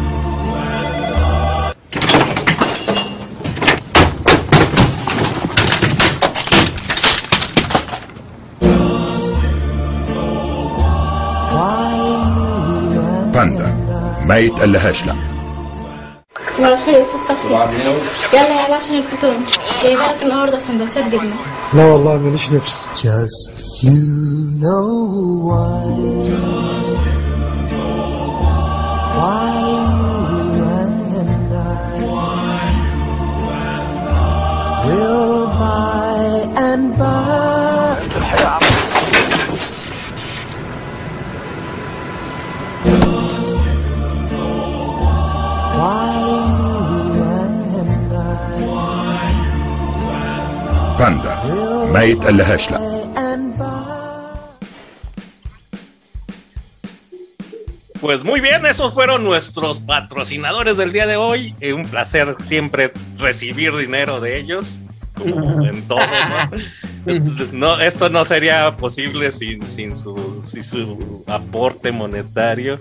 [13.34, 13.81] باندا
[14.27, 15.15] ما يتقلهاش لا.
[16.57, 17.51] صباح الخير يا أستاذ توفيق.
[18.35, 19.35] يلا يلا عشان الفطور
[19.83, 21.35] جايبة لك النهارده سندوتشات جبنة.
[21.75, 22.89] لا والله ماليش نفس.
[22.95, 23.53] Just
[23.83, 23.99] you
[24.63, 24.89] know
[25.49, 25.85] why.
[29.19, 29.53] Why
[29.89, 31.93] you and I
[34.87, 36.23] Will by
[36.71, 38.62] and by
[51.00, 51.44] باندا
[51.94, 52.78] ما يتقلهاش لا
[53.16, 53.88] and by
[58.02, 61.56] Pues muy bien, esos fueron nuestros patrocinadores del día de hoy.
[61.60, 64.78] Eh, un placer siempre recibir dinero de ellos,
[65.16, 67.18] como en todo, ¿no?
[67.54, 72.78] No, esto no sería posible sin, sin, su, sin su aporte monetario,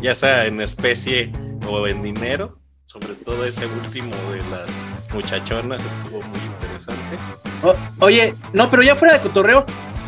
[0.00, 1.32] ya sea en especie
[1.66, 2.58] o en dinero.
[2.95, 4.69] Sobre todo ese último de las
[5.13, 7.17] muchachonas estuvo muy interesante.
[7.61, 9.65] O- oye, no, pero ya fuera de cotorreo,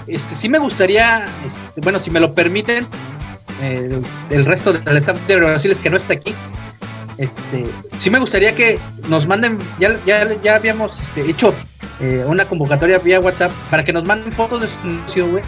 [0.07, 2.87] este sí me gustaría, este, bueno, si me lo permiten,
[3.61, 6.33] eh, el resto del staff de Brasiles que no está aquí,
[7.17, 7.65] este,
[7.97, 8.79] sí me gustaría que
[9.09, 11.53] nos manden, ya, ya, ya habíamos este, hecho
[11.99, 15.43] eh, una convocatoria vía WhatsApp para que nos manden fotos de su negocio, güey,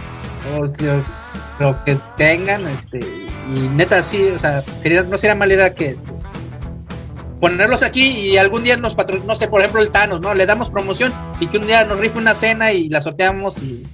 [0.57, 0.65] o
[1.63, 2.99] lo que tengan, este,
[3.55, 6.11] y neta, sí, o sea, sería, no sería mala idea que este,
[7.39, 10.33] ponerlos aquí y algún día nos patro, no sé, por ejemplo el Thanos, ¿no?
[10.33, 13.85] Le damos promoción y que un día nos rife una cena y la sorteamos y,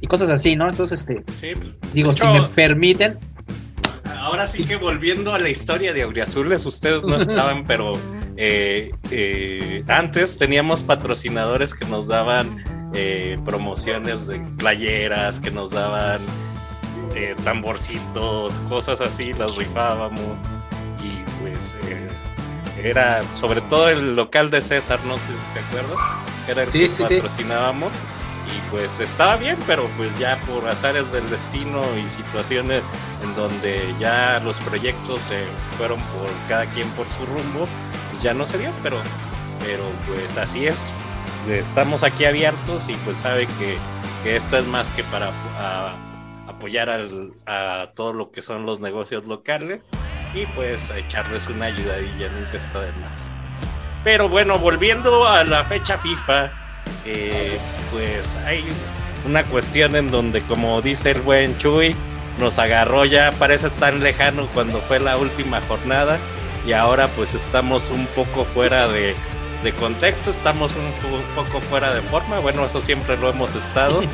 [0.00, 0.68] y cosas así, ¿no?
[0.68, 3.18] Entonces, este, Sí, pues, digo, si me permiten,
[4.22, 7.94] Ahora sí que volviendo a la historia de Auriazules, ustedes no estaban, pero
[8.36, 12.62] eh, eh, antes teníamos patrocinadores que nos daban
[12.94, 16.20] eh, promociones de playeras, que nos daban
[17.16, 20.36] eh, tamborcitos, cosas así, las rifábamos.
[21.42, 22.08] Pues eh,
[22.82, 25.98] era sobre todo el local de César, no sé si te acuerdas,
[26.48, 27.14] era el Sí, que sí, sí.
[27.20, 27.92] patrocinábamos.
[28.44, 32.82] Y pues estaba bien, pero pues ya por azares del destino y situaciones
[33.22, 35.44] en donde ya los proyectos se
[35.78, 37.68] fueron por cada quien por su rumbo,
[38.10, 38.96] pues ya no se dio, pero,
[39.64, 40.76] pero pues así es.
[41.48, 43.78] Estamos aquí abiertos y pues sabe que,
[44.24, 45.28] que esto es más que para
[45.58, 45.94] a-
[46.48, 49.86] apoyar al- a todo lo que son los negocios locales
[50.34, 53.30] y pues a echarles una ayudadilla, nunca está de más.
[54.04, 56.50] Pero bueno, volviendo a la fecha FIFA,
[57.04, 57.58] eh,
[57.92, 58.64] pues hay
[59.26, 61.94] una cuestión en donde, como dice el buen Chuy,
[62.38, 66.18] nos agarró ya, parece tan lejano cuando fue la última jornada
[66.66, 69.14] y ahora pues estamos un poco fuera de,
[69.62, 74.02] de contexto, estamos un po- poco fuera de forma, bueno, eso siempre lo hemos estado.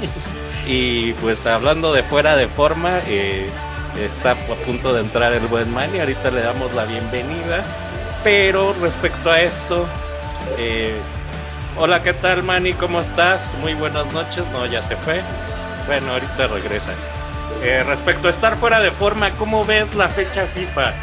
[0.71, 3.49] Y pues hablando de fuera de forma, eh,
[3.97, 7.64] está a punto de entrar el buen Manny, ahorita le damos la bienvenida.
[8.24, 9.86] Pero respecto a esto,
[10.59, 10.97] eh,
[11.76, 12.72] hola, ¿qué tal Manny?
[12.72, 13.53] ¿Cómo estás?
[13.61, 15.22] Muy buenas noches, no, ya se fue.
[15.86, 16.93] Bueno, ahorita regresa.
[17.62, 20.95] Eh, respecto a estar fuera de forma, ¿cómo ves la fecha FIFA?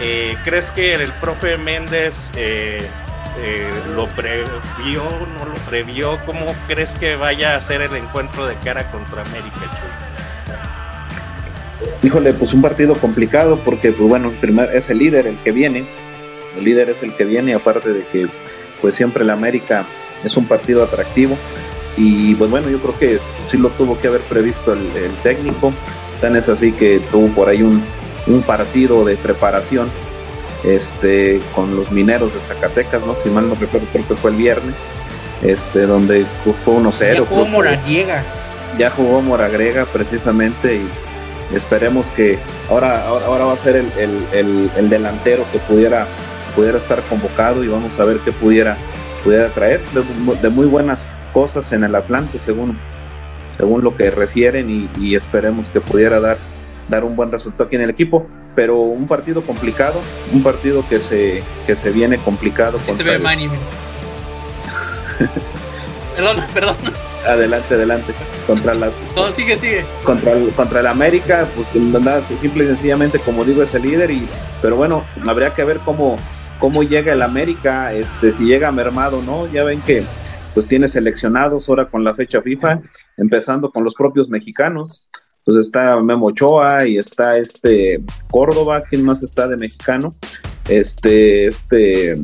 [0.00, 2.30] Eh, ¿Crees que el profe Méndez
[3.94, 5.04] lo previó,
[5.38, 6.18] no lo previó?
[6.24, 10.01] ¿Cómo crees que vaya a ser el encuentro de cara contra América, Chuy?
[12.02, 15.84] Híjole, pues un partido complicado porque, pues bueno, primer, es el líder el que viene.
[16.56, 18.26] El líder es el que viene, aparte de que,
[18.80, 19.84] pues siempre la América
[20.24, 21.36] es un partido atractivo.
[21.96, 23.18] Y pues bueno, yo creo que
[23.50, 25.72] sí lo tuvo que haber previsto el, el técnico.
[26.20, 27.82] Tan es así que tuvo por ahí un,
[28.26, 29.88] un partido de preparación
[30.64, 33.14] este, con los mineros de Zacatecas, ¿no?
[33.16, 34.74] Si mal no recuerdo, creo que fue el viernes,
[35.42, 36.24] este, donde
[36.64, 37.14] fue 1-0.
[37.14, 38.22] ya jugó Moraniega.
[38.78, 40.88] ya jugó Moragrega precisamente y
[41.54, 42.38] esperemos que
[42.68, 46.06] ahora, ahora, ahora va a ser el, el- el- el delantero que pudiera,
[46.54, 48.76] pudiera estar convocado y vamos a ver qué pudiera,
[49.24, 50.02] pudiera traer de,
[50.42, 52.78] de muy buenas cosas en el Atlante según,
[53.56, 56.36] según lo que refieren y, y esperemos que pudiera dar,
[56.88, 58.26] dar un buen resultado aquí en el equipo.
[58.54, 59.98] Pero un partido complicado,
[60.30, 62.76] un partido que se, que se viene complicado.
[62.76, 63.48] Así se ve el- Manny.
[66.16, 66.76] perdón, perdón.
[67.26, 68.12] Adelante, adelante,
[68.46, 69.84] contra las No, sigue, sigue.
[70.04, 74.10] contra el, contra el América, pues nada, simple y sencillamente, como digo, es el líder,
[74.10, 74.26] y
[74.60, 76.16] pero bueno, habría que ver cómo,
[76.58, 79.50] cómo llega el América, este, si llega mermado, ¿no?
[79.52, 80.04] Ya ven que
[80.54, 82.80] pues tiene seleccionados ahora con la fecha FIFA,
[83.16, 85.08] empezando con los propios mexicanos.
[85.44, 88.00] Pues está Memo Ochoa y está este
[88.30, 90.10] Córdoba, ¿quién más está de mexicano?
[90.68, 92.14] Este, este,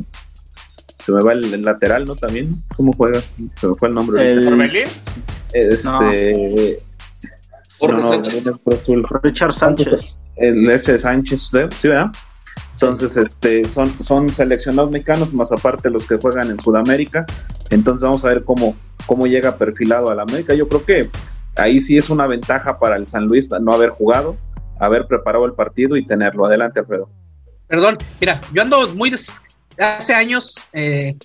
[1.09, 2.15] se me va el, el lateral, ¿no?
[2.15, 3.19] También, ¿cómo juega?
[3.59, 4.31] Se me fue el nombre.
[4.31, 4.83] El- ¿Orbelín?
[5.53, 6.77] Este,
[7.79, 8.47] Jorge no, no, Sánchez.
[8.79, 9.05] Azul.
[9.23, 10.19] Richard Sánchez.
[10.35, 11.67] el ese Sánchez, ¿eh?
[11.81, 12.11] ¿sí, verdad?
[12.73, 17.25] Entonces, este, son, son seleccionados mexicanos, más aparte los que juegan en Sudamérica.
[17.71, 20.53] Entonces vamos a ver cómo, cómo llega perfilado a la América.
[20.53, 21.07] Yo creo que
[21.57, 24.37] ahí sí es una ventaja para el San Luis no haber jugado,
[24.79, 26.45] haber preparado el partido y tenerlo.
[26.45, 27.09] Adelante, Alfredo.
[27.67, 29.41] Perdón, mira, yo ando muy des-
[29.79, 31.15] hace años eh,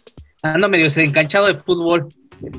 [0.43, 2.07] ando medio desencanchado de fútbol.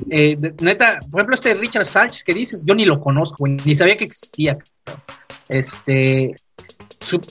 [0.09, 3.75] Eh, neta, por ejemplo, este Richard Sánchez que dices, yo ni lo conozco, güey, ni
[3.75, 4.57] sabía que existía.
[5.49, 6.33] Este,
[6.99, 7.21] su-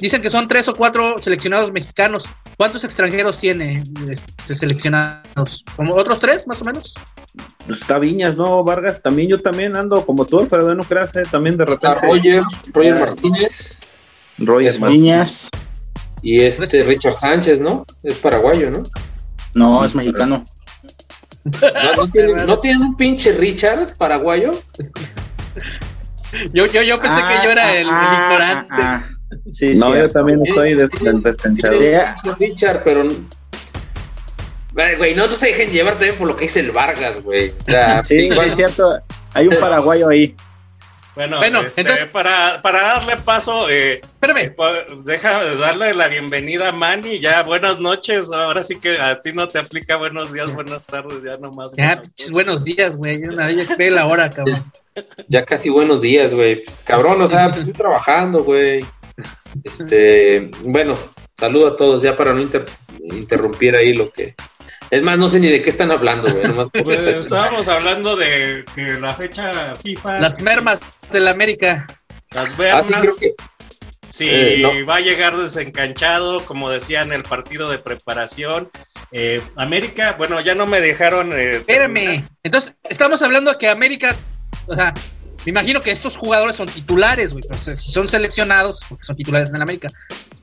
[0.00, 2.24] dicen que son tres o cuatro seleccionados mexicanos.
[2.56, 5.64] ¿Cuántos extranjeros tiene este, seleccionados?
[5.76, 6.94] ¿Como otros tres, más o menos?
[7.68, 9.00] Está Viñas, ¿no, Vargas?
[9.02, 11.98] También yo también ando como tú, Alfredo, no creas, eh, también de repente.
[12.02, 12.42] Roger,
[12.72, 13.00] Roger Ah.
[13.00, 13.78] Martínez
[14.38, 14.90] Roger Martínez.
[15.00, 15.48] Niñas,
[16.22, 17.84] y este Richard Sánchez, ¿no?
[18.02, 18.82] Es paraguayo, ¿no?
[19.54, 20.44] no, es mexicano.
[21.62, 24.50] ¿No, no tienen, ¿no tienen un pinche Richard paraguayo?
[26.52, 28.74] Yo, yo, yo pensé que yo era el, el ignorante.
[28.76, 29.08] ah, ah.
[29.52, 29.98] Sí, No, sí.
[29.98, 31.78] yo también estoy des- Tienen- descanchado.
[31.78, 33.08] tienen un pinche Richard, pero...
[34.98, 37.48] Güey, no se dejen llevar también por lo que dice el Vargas, güey.
[37.48, 38.98] O sea, Sí, sí, igual- es cierto.
[39.34, 40.34] Hay un paraguayo ahí.
[41.18, 46.68] Bueno, Bueno, este, entonces- para, para darle paso, eh, Espérame, pues, deja darle la bienvenida
[46.68, 47.18] a Manny.
[47.18, 48.30] Ya, buenas noches.
[48.30, 51.72] Ahora sí que a ti no te aplica buenos días, buenas tardes, ya nomás.
[51.76, 52.00] ya,
[52.30, 53.20] buenos días, güey.
[53.24, 54.64] Una ya ve la hora, cabrón.
[55.28, 56.62] ya casi buenos días, güey.
[56.64, 58.78] Pues, cabrón, o sea, pues, estoy trabajando, güey.
[59.64, 60.94] Este, bueno,
[61.36, 62.64] saludo a todos ya para no inter-
[63.00, 64.34] interrumpir ahí lo que.
[64.90, 66.44] Es más, no sé ni de qué están hablando, güey.
[66.44, 70.18] nomás por- Pues estábamos hablando de que la fecha FIFA.
[70.20, 70.80] Las mermas
[71.10, 71.86] de la América.
[72.30, 72.86] Las Ah, mermas.
[72.86, 73.28] sí, creo que.
[74.10, 74.86] Sí, Eh, no.
[74.86, 78.70] va a llegar desencanchado, como decía en el partido de preparación.
[79.12, 81.32] Eh, América, bueno, ya no me dejaron.
[81.32, 82.14] eh, terminar.
[82.14, 82.28] Espérame.
[82.42, 84.16] Entonces, estamos hablando de que América,
[84.66, 84.94] o sea,
[85.46, 87.44] me imagino que estos jugadores son titulares, güey.
[87.48, 89.88] pero si son seleccionados, porque son titulares en el América.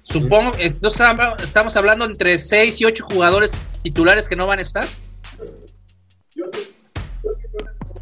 [0.04, 3.52] Supongo, eh, no estamos estamos hablando entre 6 y 8 jugadores
[3.84, 4.86] titulares que no van a estar.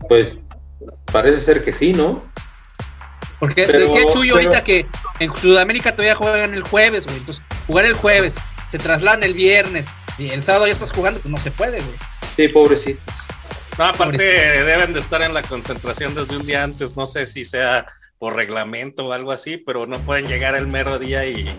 [0.07, 0.33] Pues
[1.11, 2.23] parece ser que sí, ¿no?
[3.39, 4.85] Porque Pero- decía Chuyo pero- ahorita que
[5.19, 7.17] en Sudamérica todavía juegan el jueves, güey.
[7.17, 8.35] Entonces, jugar el jueves,
[8.67, 11.95] se trasladan el viernes y el sábado ya estás jugando, pues no se puede, güey.
[12.35, 13.01] Sí, pobrecito.
[13.77, 17.43] No, aparte deben de estar en la concentración desde un día antes, no sé si
[17.43, 17.87] sea
[18.19, 21.49] por reglamento o algo así, pero no pueden llegar el mero día y,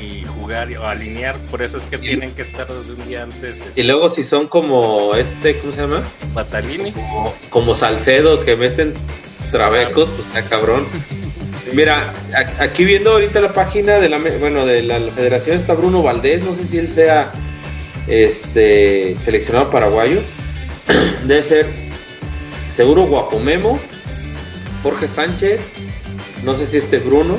[0.00, 3.62] y jugar o alinear, por eso es que tienen que estar desde un día antes.
[3.74, 6.02] Y luego si son como este, ¿cómo se llama?
[6.32, 6.92] Batalini.
[6.92, 8.94] Como, como Salcedo que meten
[9.50, 10.86] trabecos, pues está cabrón.
[11.74, 12.12] Mira,
[12.60, 16.42] aquí viendo ahorita la página de la, bueno, de la, la federación está Bruno Valdés,
[16.42, 17.30] no sé si él sea
[18.06, 20.22] este seleccionado paraguayo.
[21.24, 21.66] Debe ser
[22.70, 23.78] seguro Guapomemo,
[24.82, 25.60] Jorge Sánchez,
[26.44, 27.36] no sé si este Bruno,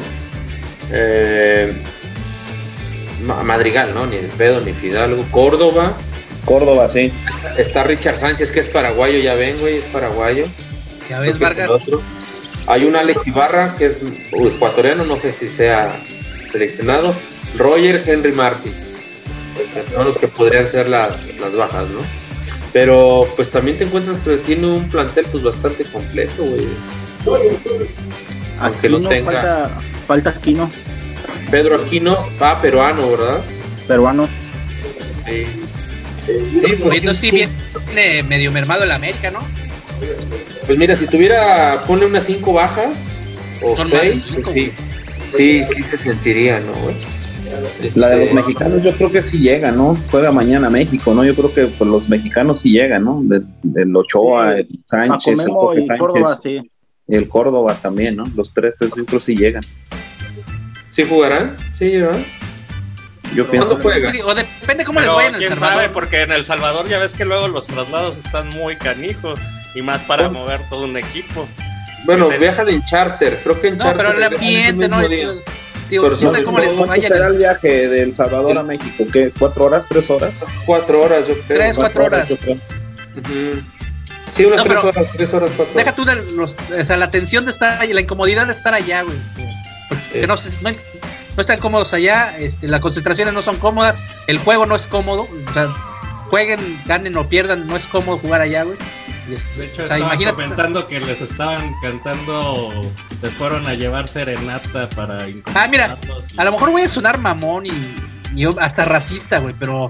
[0.91, 1.74] eh,
[3.26, 4.06] Ma- Madrigal, ¿no?
[4.06, 5.93] Ni de pedo, ni Fidalgo, Córdoba,
[6.45, 7.12] Córdoba, sí.
[7.58, 10.45] está Richard Sánchez que es paraguayo, ya ven, güey, es paraguayo.
[11.10, 11.70] Ya ves, el Vargas.
[12.68, 13.97] Hay un Alex Ibarra que es
[14.32, 15.91] ecuatoriano, no sé si sea
[16.52, 17.16] seleccionado.
[17.58, 18.74] Roger Henry Martin.
[19.93, 22.00] Son los que podrían ser las, las bajas, ¿no?
[22.74, 26.68] Pero pues también te encuentras que tiene un plantel pues bastante completo, güey.
[28.60, 29.32] Aunque no Aquino, tenga.
[29.32, 30.72] Falta, falta Aquino,
[31.50, 33.42] Pedro Aquino, va peruano, ¿verdad?
[33.88, 34.30] peruano.
[35.26, 35.46] Sí.
[36.26, 39.40] Sí, pues, Oye, entonces sí viene medio mermado el América, ¿no?
[40.68, 43.00] Pues mira, si tuviera, ponle unas cinco bajas
[43.62, 44.72] o Son más de seis, cinco, pues sí.
[45.36, 46.96] Sí, sí se sentiría, ¿no, güey?
[47.95, 49.97] La de los Este, mexicanos yo creo que sí llega, ¿no?
[50.12, 51.24] Juega mañana México, ¿no?
[51.24, 53.20] Yo creo que pues, los mexicanos sí llegan, ¿no?
[53.24, 54.60] De- del Ochoa, Sí.
[54.62, 56.72] el Sánchez, el Jorge Sánchez, Córdoba, sí.
[57.08, 58.26] el Córdoba también, ¿no?
[58.36, 59.64] Los tres yo creo que sí llegan.
[60.89, 61.56] ¿Sí jugarán?
[61.78, 62.20] Sí, ¿verdad?
[63.36, 64.12] Yo pienso ¿Cuándo juega?
[64.12, 65.82] Sí, o depende cómo les Pero vaya en El quién Salvador.
[65.84, 69.39] sabe, porque en El Salvador ya ves que luego los traslados están muy canijos
[69.76, 71.47] y más para mover todo un equipo.
[72.06, 74.06] Bueno, viajan en charter, creo que en No, charter.
[74.08, 74.97] pero el ambiente, ¿no?
[75.90, 79.06] Pero son- sabe cómo les ¿Cuánto vaya será el- viaje de El Salvador a México?
[79.12, 79.32] ¿Qué?
[79.38, 79.86] ¿Cuatro horas?
[79.90, 80.36] ¿Tres horas?
[80.66, 81.58] Cuatro horas, yo creo.
[81.60, 82.28] Tres, cuatro horas.
[82.28, 82.56] yo creo.
[82.56, 83.62] Ujú.
[84.34, 85.96] Sí, unas No, tres horas, tres horas, cuatro Deja horas.
[85.96, 89.02] tú de los, o sea, la tensión de estar ahí, la incomodidad de estar allá,
[89.04, 89.18] güey.
[89.18, 90.28] este, Sí.
[90.28, 94.66] no, se- no, no están cómodos allá, este, las concentraciones no son cómodas, el juego
[94.66, 95.68] no es cómodo, o sea,
[96.30, 98.78] jueguen, ganen o pierdan, no es cómodo jugar allá, güey.
[99.30, 102.70] Y este, De hecho, o sea, estaba imagínate- comentando que les estaban cantando,
[103.22, 105.98] les fueron a llevar serenata para Ah, mira,
[106.34, 109.90] y- A lo mejor voy a sonar mamón y, hasta racista, güey, pero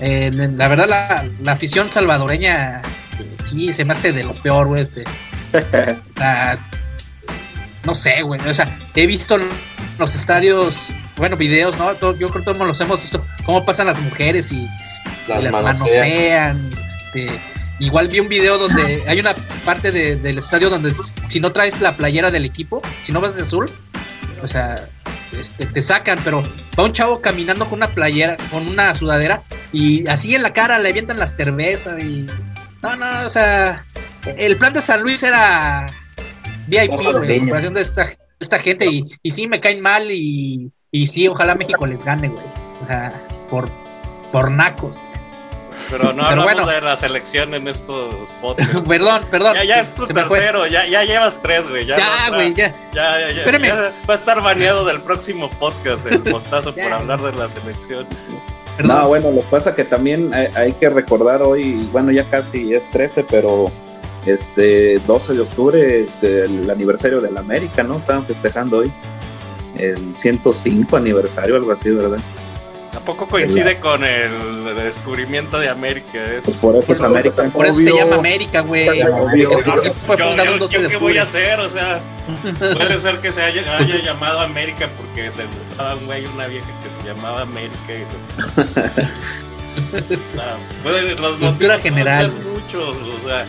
[0.00, 2.80] eh, la verdad la, la afición salvadoreña
[3.42, 4.82] sí se me hace de lo peor, güey.
[4.82, 5.04] Este,
[6.16, 6.58] la-
[7.84, 8.40] no sé, güey.
[8.48, 9.38] O sea, he visto
[9.98, 11.94] los estadios, bueno, videos, ¿no?
[11.94, 14.66] Todo- yo creo que todos los hemos visto, cómo pasan las mujeres y,
[15.26, 16.70] Las y las manosean.
[16.70, 16.70] manosean.
[16.86, 17.40] Este,
[17.80, 20.92] igual vi un video donde hay una parte de- del estadio donde
[21.28, 23.70] si no traes la playera del equipo, si no vas de azul,
[24.42, 24.88] o sea,
[25.38, 26.42] este, te sacan, pero
[26.78, 30.78] va un chavo caminando con una playera, con una sudadera, y así en la cara
[30.78, 32.26] le avientan las cervezas y...
[32.82, 33.84] No, no, o sea,
[34.36, 35.86] el plan de San Luis era
[36.68, 41.06] VIP, güey, comparación de esta, esta gente, y, y sí me caen mal, y, y
[41.08, 42.44] sí, ojalá México les gane, güey.
[42.82, 43.68] O sea, por,
[44.30, 44.96] por nacos.
[45.90, 46.66] Pero no hablamos bueno.
[46.66, 48.76] de la selección en estos podcasts.
[48.88, 49.54] perdón, perdón.
[49.54, 51.86] Ya, ya es tu tercero, ya, ya llevas tres, güey.
[51.86, 52.74] Ya, Ya, no- güey, ya.
[52.92, 53.66] Ya, ya, ya, Espérame.
[53.66, 58.06] ya va a estar baneado del próximo podcast el mostazo por hablar de la selección.
[58.76, 58.96] Perdón.
[58.96, 62.74] No, bueno, lo que pasa que también hay, hay que recordar hoy, bueno, ya casi
[62.74, 63.70] es 13, pero
[64.26, 67.98] este 12 de octubre del aniversario de la América, ¿no?
[67.98, 68.92] Estaban festejando hoy
[69.76, 72.18] el 105 aniversario, algo así, ¿verdad?
[72.98, 76.18] ¿A poco coincide con el descubrimiento de América?
[76.24, 77.44] Es- Pues por eso es América.
[77.44, 79.02] Por eso se llama América, güey.
[79.02, 79.52] Obvio.
[79.52, 81.60] El equipo fue yo, fundado yo- el 12 yo de qué voy a hacer?
[81.60, 82.00] O sea,
[82.58, 86.66] puede ser que se haya, haya llamado América porque le gustaba un güey, una vieja
[86.82, 87.76] que se llamaba América.
[87.88, 88.02] Y,
[90.38, 92.24] Ah, puede- los Cultura general.
[92.24, 93.46] ser muchos, o sea.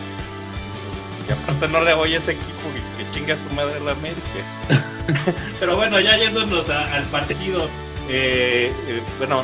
[1.28, 4.20] Y aparte no le voy a ese equipo que, que chinga su madre la América.
[5.60, 7.68] Pero bueno, ya yéndonos a- al partido,
[8.10, 9.42] eh, eh, bueno,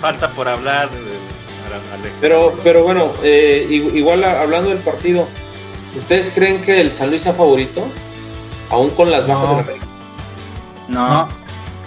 [0.00, 0.88] falta por hablar.
[0.92, 2.10] eh.
[2.20, 5.28] Pero, pero bueno, eh, igual hablando del partido,
[5.96, 7.86] ¿ustedes creen que el San Luis sea favorito?
[8.70, 9.48] Aún con las bajas No.
[9.50, 9.86] de la América.
[10.88, 11.28] No, No,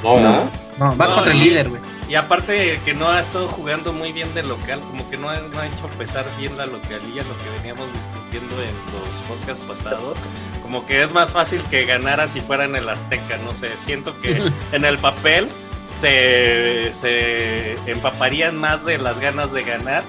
[0.04, 0.50] No, ¿verdad?
[0.80, 1.82] no, vas No, contra el líder, güey.
[2.10, 5.38] Y aparte que no ha estado jugando muy bien de local, como que no ha,
[5.40, 10.18] no ha hecho pesar bien la localía, lo que veníamos discutiendo en los podcasts pasados.
[10.62, 13.78] Como que es más fácil que ganara si fuera en el Azteca, no sé.
[13.78, 14.44] Siento que
[14.74, 15.48] en el papel
[15.94, 20.04] se, se empaparían más de las ganas de ganar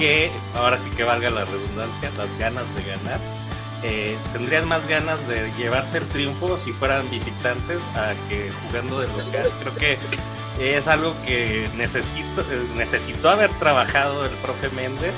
[0.00, 3.20] que, ahora sí que valga la redundancia, las ganas de ganar.
[3.82, 9.08] Eh, tendrían más ganas de llevarse el triunfo si fueran visitantes a que jugando de
[9.08, 9.50] local.
[9.60, 9.98] Creo que
[10.58, 15.12] es algo que necesito, eh, necesitó haber trabajado el profe Méndez.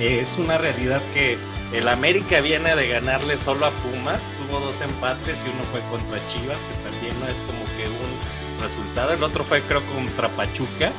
[0.00, 1.38] Eh, es una realidad que
[1.72, 6.24] el América viene de ganarle solo a Pumas, tuvo dos empates y uno fue contra
[6.26, 10.92] Chivas, que también no es como que un resultado, el otro fue creo contra Pachuca,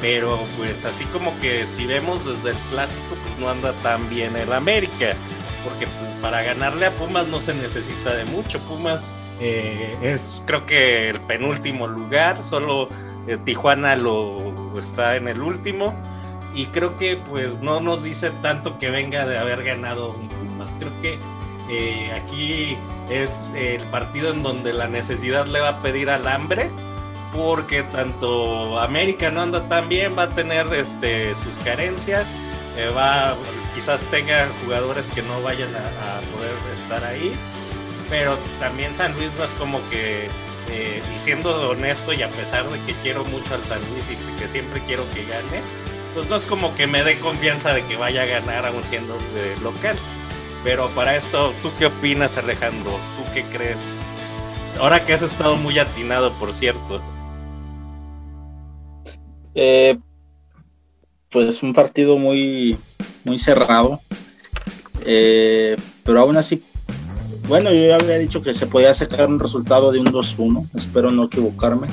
[0.00, 4.36] pero pues así como que si vemos desde el clásico, pues no anda tan bien
[4.36, 5.14] el América,
[5.64, 9.00] porque pues, para ganarle a Pumas no se necesita de mucho, Pumas
[9.40, 12.88] eh, es creo que el penúltimo lugar, solo
[13.26, 15.94] eh, Tijuana lo está en el último
[16.54, 20.76] y creo que pues no nos dice tanto que venga de haber ganado un Pumas.
[20.78, 21.18] Creo que
[21.72, 22.76] eh, aquí
[23.08, 26.70] es el partido en donde la necesidad le va a pedir al hambre
[27.32, 32.26] porque tanto América no anda tan bien, va a tener este, sus carencias,
[32.76, 33.34] eh, va,
[33.74, 37.34] quizás tenga jugadores que no vayan a, poder estar ahí,
[38.10, 40.28] pero también San Luis no es como que,
[40.70, 44.16] eh, y siendo honesto y a pesar de que quiero mucho al San Luis y
[44.38, 45.62] que siempre quiero que gane,
[46.14, 49.16] pues no es como que me dé confianza de que vaya a ganar aún siendo
[49.36, 49.96] eh, local.
[50.64, 52.92] Pero para esto, ¿tú qué opinas Alejandro?
[53.16, 53.80] ¿Tú qué crees?
[54.80, 57.02] Ahora que has estado muy atinado, por cierto.
[59.54, 59.98] Eh,
[61.30, 62.76] pues un partido muy,
[63.24, 64.00] muy cerrado.
[65.04, 66.62] Eh, pero aún así,
[67.48, 70.68] bueno, yo ya había dicho que se podía sacar un resultado de un 2-1.
[70.76, 71.88] Espero no equivocarme.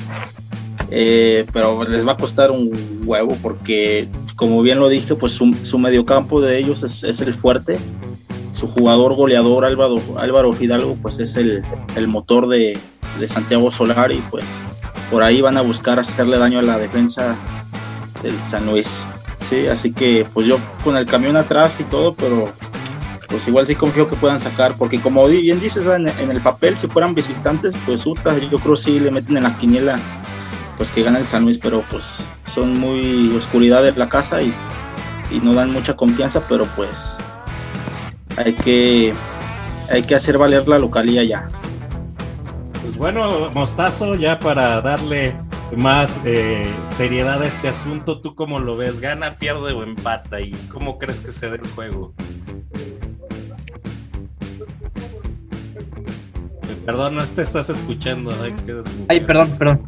[0.92, 5.54] Eh, pero les va a costar un huevo porque, como bien lo dije, pues su,
[5.64, 7.78] su mediocampo de ellos es, es el fuerte.
[8.60, 11.64] Su jugador goleador Álvaro, Álvaro Hidalgo, pues es el,
[11.96, 12.78] el motor de,
[13.18, 14.44] de Santiago Solar y pues
[15.10, 17.36] por ahí van a buscar hacerle daño a la defensa
[18.22, 19.06] del San Luis.
[19.38, 22.50] Sí, así que pues yo con el camión atrás y todo, pero
[23.30, 26.86] pues igual sí confío que puedan sacar, porque como bien dices, en, el papel, si
[26.86, 29.98] fueran visitantes, pues Utah, yo creo sí le meten en la quiniela,
[30.76, 34.52] pues que gana el San Luis, pero pues son muy oscuridad la casa y,
[35.30, 37.16] y no dan mucha confianza, pero pues
[38.36, 39.14] hay que,
[39.90, 41.48] hay que hacer valer la localía ya.
[42.82, 45.34] Pues bueno, Mostazo, ya para darle
[45.76, 49.00] más eh, seriedad a este asunto, ¿tú cómo lo ves?
[49.00, 50.40] ¿Gana, pierde o empata?
[50.40, 52.14] ¿Y cómo crees que se dé el juego?
[56.86, 58.30] Perdón, no te estás escuchando.
[58.42, 59.06] Ay, qué desmuteado.
[59.08, 59.82] Ay, perdón, perdón.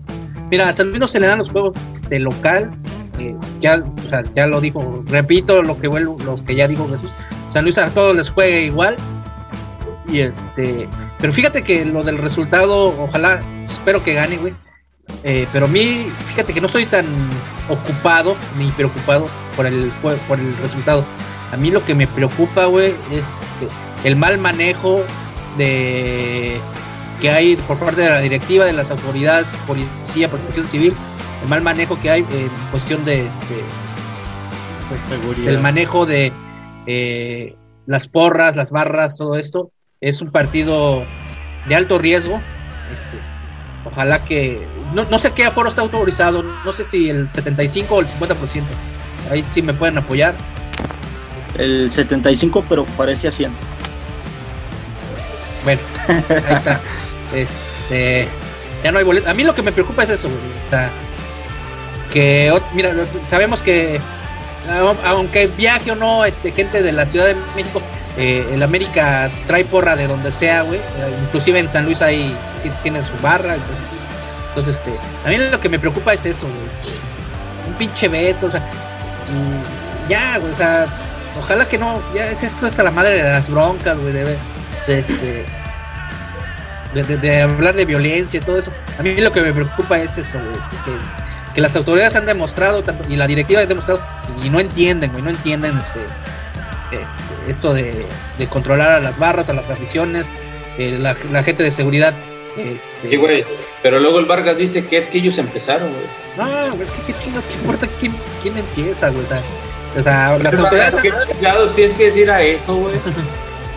[0.50, 1.74] Mira, a San Luis no se le dan los juegos
[2.08, 2.70] de local.
[3.18, 6.88] eh, ya, o sea, ya lo dijo, repito lo que vuelvo, lo que ya dijo
[6.88, 7.10] Jesús.
[7.52, 8.96] San Luis a todos les juega igual.
[10.08, 10.88] Y este,
[11.18, 14.54] pero fíjate que lo del resultado, ojalá, espero que gane, güey.
[15.22, 17.06] Eh, pero a mí, fíjate que no estoy tan
[17.68, 21.04] ocupado ni preocupado por el, por el resultado.
[21.52, 23.68] A mí lo que me preocupa, güey, es este,
[24.04, 25.02] el mal manejo
[25.58, 26.58] de
[27.20, 30.94] que hay por parte de la directiva, de las autoridades, policía, protección civil,
[31.42, 33.62] el mal manejo que hay en cuestión de este,
[34.88, 36.32] pues, el manejo de
[36.86, 37.56] eh,
[37.86, 39.70] las porras, las barras, todo esto.
[40.00, 41.04] Es un partido
[41.68, 42.40] de alto riesgo.
[42.92, 43.18] Este,
[43.84, 44.66] ojalá que.
[44.94, 46.42] No, no sé qué aforo está autorizado.
[46.42, 48.62] No sé si el 75 o el 50%.
[49.30, 50.34] Ahí sí me pueden apoyar.
[51.56, 53.52] El 75, pero parece a 100.
[55.64, 56.80] Bueno, ahí está.
[57.32, 58.28] Este,
[58.84, 59.30] ya no hay boleto.
[59.30, 60.28] A mí lo que me preocupa es eso,
[62.12, 62.92] que, mira,
[63.26, 63.98] sabemos que
[65.04, 67.82] aunque viaje o no este gente de la Ciudad de México,
[68.16, 70.78] eh, el América trae porra de donde sea, güey.
[70.78, 72.34] Eh, inclusive en San Luis ahí
[72.82, 73.56] tienen su barra.
[74.48, 74.90] Entonces, este,
[75.24, 76.46] a mí lo que me preocupa es eso.
[76.68, 76.92] Este,
[77.68, 78.62] un pinche veto, o sea,
[80.08, 80.86] ya, güey, o sea,
[81.38, 84.36] ojalá que no, ya es eso es a la madre de las broncas, güey, de,
[84.86, 85.46] de este
[86.94, 88.70] de, hablar de violencia y todo eso.
[88.98, 90.92] A mí lo que me preocupa es eso, este, que,
[91.60, 94.02] las autoridades han demostrado, y la directiva ha demostrado,
[94.42, 96.00] y no entienden, güey, no entienden este,
[96.90, 98.06] este esto de,
[98.48, 100.30] controlar a las barras, a las aficiones,
[100.78, 102.14] eh, la, gente de seguridad.
[102.56, 103.10] Este...
[103.10, 103.44] Sí, güey,
[103.82, 106.04] pero luego el Vargas dice que es que ellos empezaron, güey.
[106.36, 109.24] No, güey, ¿qué, chingas, qué importa quién, quién empieza, güey?
[109.98, 110.96] O sea, las autoridades...
[110.96, 112.94] ¿Qué chingados tienes que decir a eso, güey?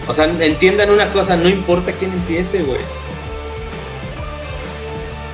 [0.07, 2.79] O sea, entiendan una cosa, no importa quién empiece, güey.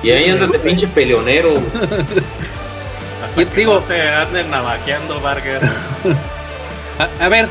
[0.02, 1.50] Y ahí andas de pinche peleonero.
[3.24, 5.62] Hasta que digo, no te anden navajeando, Vargas.
[7.20, 7.48] a, ver,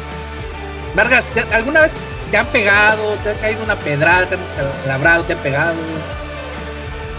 [0.95, 3.13] Vargas, ¿alguna vez te han pegado?
[3.23, 4.25] ¿Te ha caído una pedrada?
[4.25, 5.23] ¿Te han descalabrado?
[5.23, 5.73] ¿Te han pegado?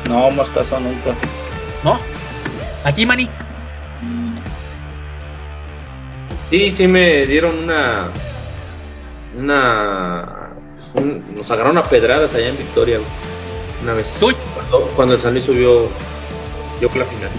[0.09, 1.14] No, mostazo nunca.
[1.83, 1.99] ¿No?
[2.85, 3.28] ¿A ti, Manny?
[6.51, 8.09] Sí, sí me dieron una.
[9.39, 10.51] Una.
[11.35, 12.99] nos agarraron a pedradas allá en Victoria,
[13.83, 14.12] Una vez.
[14.20, 14.28] ¿Tú?
[14.97, 15.89] cuando, el San Luis subió,
[16.80, 17.30] yo la final.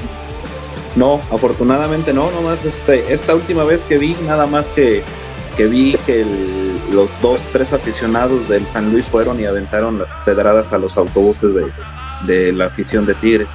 [0.95, 5.03] No, afortunadamente no, nomás este, esta última vez que vi, nada más que,
[5.57, 6.25] que vi que
[6.91, 11.53] los dos, tres aficionados del San Luis fueron y aventaron las pedradas a los autobuses
[12.27, 13.49] de, la afición de Tigres.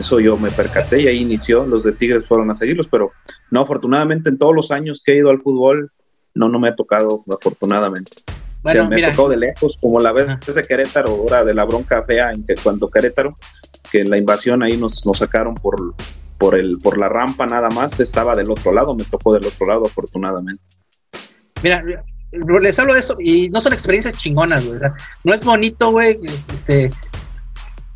[0.00, 3.12] Eso yo me percaté y ahí inició, los de Tigres fueron a seguirlos, pero
[3.50, 5.92] no, afortunadamente en todos los años que he ido al fútbol,
[6.34, 8.12] no, no me ha tocado, afortunadamente
[8.62, 12.44] me tocó de lejos, como la vez de Querétaro, ahora de la bronca fea en
[12.44, 13.30] que cuando Querétaro,
[13.90, 15.94] que la invasión ahí nos, nos sacaron por,
[16.38, 19.66] por, el, por la rampa nada más, estaba del otro lado, me tocó del otro
[19.66, 20.62] lado afortunadamente.
[21.62, 21.82] Mira,
[22.60, 24.80] les hablo de eso y no son experiencias chingonas, güey.
[25.24, 26.16] No es bonito, güey,
[26.52, 26.90] este,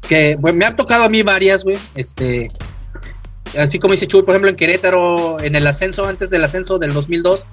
[0.08, 2.48] que me han tocado a mí varias, güey, este,
[3.58, 6.92] así como dice Chuy, por ejemplo, en Querétaro, en el ascenso, antes del ascenso del
[6.92, 7.46] 2002,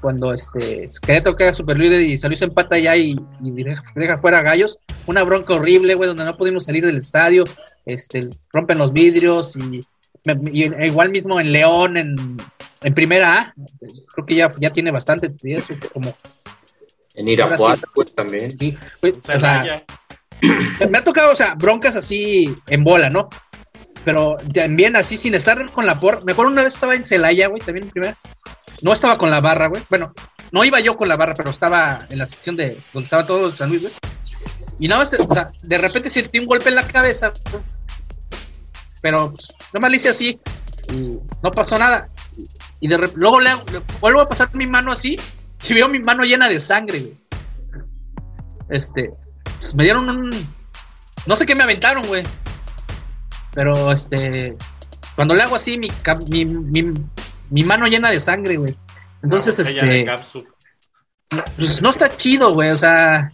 [0.00, 4.42] cuando este Querétaro queda super líder y salió se empata ya y, deja, fuera a
[4.42, 7.44] Gallos, una bronca horrible, güey, donde no pudimos salir del estadio,
[7.86, 9.80] este, rompen los vidrios y,
[10.54, 12.16] igual mismo en León, en,
[12.82, 13.54] en primera A,
[14.14, 16.12] creo que ya, ya tiene bastante, eso, como...
[17.14, 18.56] En Irapuato, pues también.
[18.58, 18.76] Sí,
[20.88, 23.28] me ha tocado, o sea, broncas así en bola, ¿no?
[24.04, 26.24] Pero también así sin estar con la por.
[26.24, 28.16] Mejor una vez estaba en Celaya, güey, también en primera
[28.82, 29.82] no estaba con la barra, güey.
[29.90, 30.12] Bueno,
[30.52, 33.46] no iba yo con la barra, pero estaba en la sección de donde estaba todo
[33.46, 33.94] el San Luis, güey.
[34.78, 35.14] Y nada más,
[35.62, 37.30] de repente sentí un golpe en la cabeza,
[39.02, 40.40] pero pues, nomás le hice así
[40.90, 42.08] y no pasó nada.
[42.80, 43.50] Y de luego le,
[44.00, 45.20] vuelvo a pasar mi mano así
[45.68, 47.20] y veo mi mano llena de sangre, güey.
[48.70, 49.10] Este,
[49.58, 50.30] pues me dieron un.
[51.26, 52.24] No sé qué me aventaron, güey.
[53.54, 54.54] Pero este.
[55.14, 55.88] Cuando le hago así, mi,
[56.28, 56.92] mi,
[57.50, 58.74] mi mano llena de sangre, güey.
[59.22, 60.06] Entonces, este.
[61.56, 62.70] Pues no está chido, güey.
[62.70, 63.32] O sea.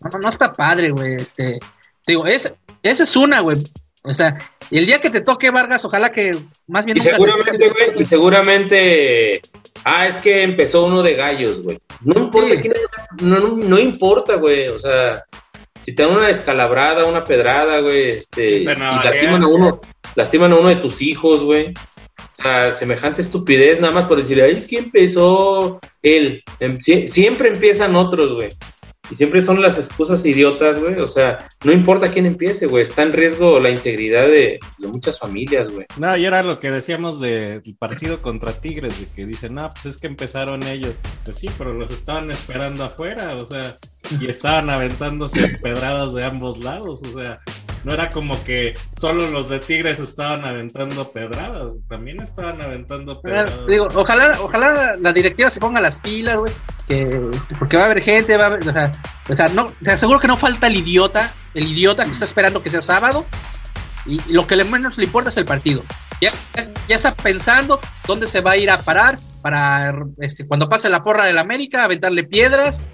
[0.00, 1.14] No, no está padre, güey.
[1.14, 1.58] Este.
[2.06, 3.58] Digo, esa es una, güey.
[4.06, 4.38] O sea,
[4.70, 6.36] el día que te toque Vargas, ojalá que
[6.66, 6.98] más bien.
[6.98, 9.40] Y seguramente, güey, y seguramente.
[9.84, 11.78] Ah, es que empezó uno de gallos, güey.
[12.02, 12.54] No importa,
[13.20, 14.68] no, no, no, importa, güey.
[14.68, 15.24] O sea,
[15.84, 19.80] si te dan una descalabrada, una pedrada, güey, este, si lastiman a uno,
[20.14, 21.74] lastiman a uno de tus hijos, güey.
[22.16, 26.42] O sea, semejante estupidez nada más por decir, ahí es que empezó él.
[26.58, 28.48] Em, siempre empiezan otros, güey.
[29.10, 30.94] Y siempre son las excusas idiotas, güey.
[31.00, 32.82] O sea, no importa quién empiece, güey.
[32.82, 35.86] Está en riesgo la integridad de, muchas familias, güey.
[35.98, 39.94] No, y era lo que decíamos del partido contra Tigres, de que dicen, no, pues
[39.94, 40.94] es que empezaron ellos.
[41.24, 43.76] Pues sí, pero los estaban esperando afuera, o sea,
[44.20, 47.36] y estaban aventándose pedradas de ambos lados, o sea,
[47.84, 53.66] no era como que solo los de Tigres estaban aventando pedradas, también estaban aventando pedradas.
[53.66, 56.52] Digo, ojalá, ojalá la directiva se ponga las pilas, güey,
[56.88, 58.92] que, porque va a haber gente, va a haber, o sea,
[59.28, 62.24] o sea, no, o sea, seguro que no falta el idiota, el idiota que está
[62.24, 63.26] esperando que sea sábado,
[64.06, 65.82] y lo que menos le importa es el partido.
[66.20, 66.32] Ya,
[66.88, 71.02] ya está pensando dónde se va a ir a parar para este, cuando pase la
[71.04, 72.86] porra del América, aventarle piedras.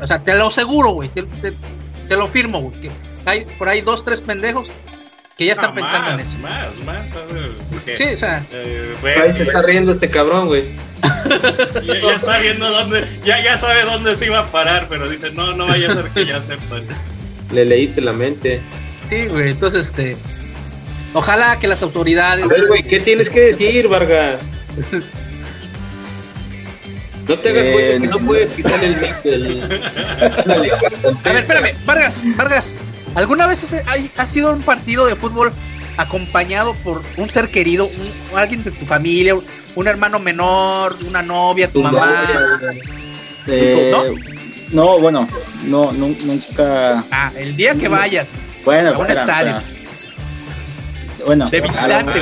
[0.00, 1.08] O sea, te lo aseguro, güey.
[1.08, 2.80] Te, te, lo firmo, güey.
[2.80, 2.90] Que
[3.24, 4.70] hay por ahí dos, tres pendejos
[5.36, 6.38] que ya están pensando en eso.
[6.38, 7.06] Más, más,
[7.96, 8.44] sí, o sea.
[8.52, 10.64] Eh, ahí se está riendo este cabrón, güey.
[11.86, 15.30] ya, ya, está viendo dónde, ya, ya sabe dónde se iba a parar, pero dice,
[15.30, 16.82] no, no vaya a ser que ya sepan.
[17.52, 18.60] Le leíste la mente.
[19.08, 20.16] Sí, güey, entonces, este.
[21.14, 22.44] Ojalá que las autoridades.
[22.44, 24.40] A ver, güey, ¿qué tienes que decir, Vargas?
[27.28, 29.62] No te hagas cuenta que no puedes quitar el mic del.
[31.24, 32.76] A ver, espérame, Vargas, Vargas,
[33.14, 33.74] ¿alguna vez
[34.16, 35.52] ha, sido un partido de fútbol
[35.98, 39.36] acompañado por un ser querido, un, alguien de tu familia,
[39.74, 42.26] un hermano menor, una novia, tu mamá?
[43.46, 44.04] Eh, ¿No?
[44.70, 45.28] No, bueno,
[45.64, 47.04] no, nunca.
[47.10, 48.32] Ah, el día que vayas
[48.64, 49.62] bueno, a un estadio
[51.28, 52.20] bueno, de visitante.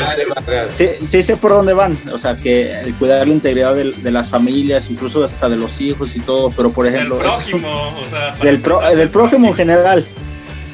[0.74, 4.30] Sí, sí, sé por dónde van, o sea, que el cuidar la integridad de, las
[4.30, 7.14] familias, incluso hasta de los hijos y todo, pero por ejemplo...
[7.14, 8.34] Del próximo, o sea...
[8.42, 8.60] Del,
[8.98, 10.04] del próximo en general.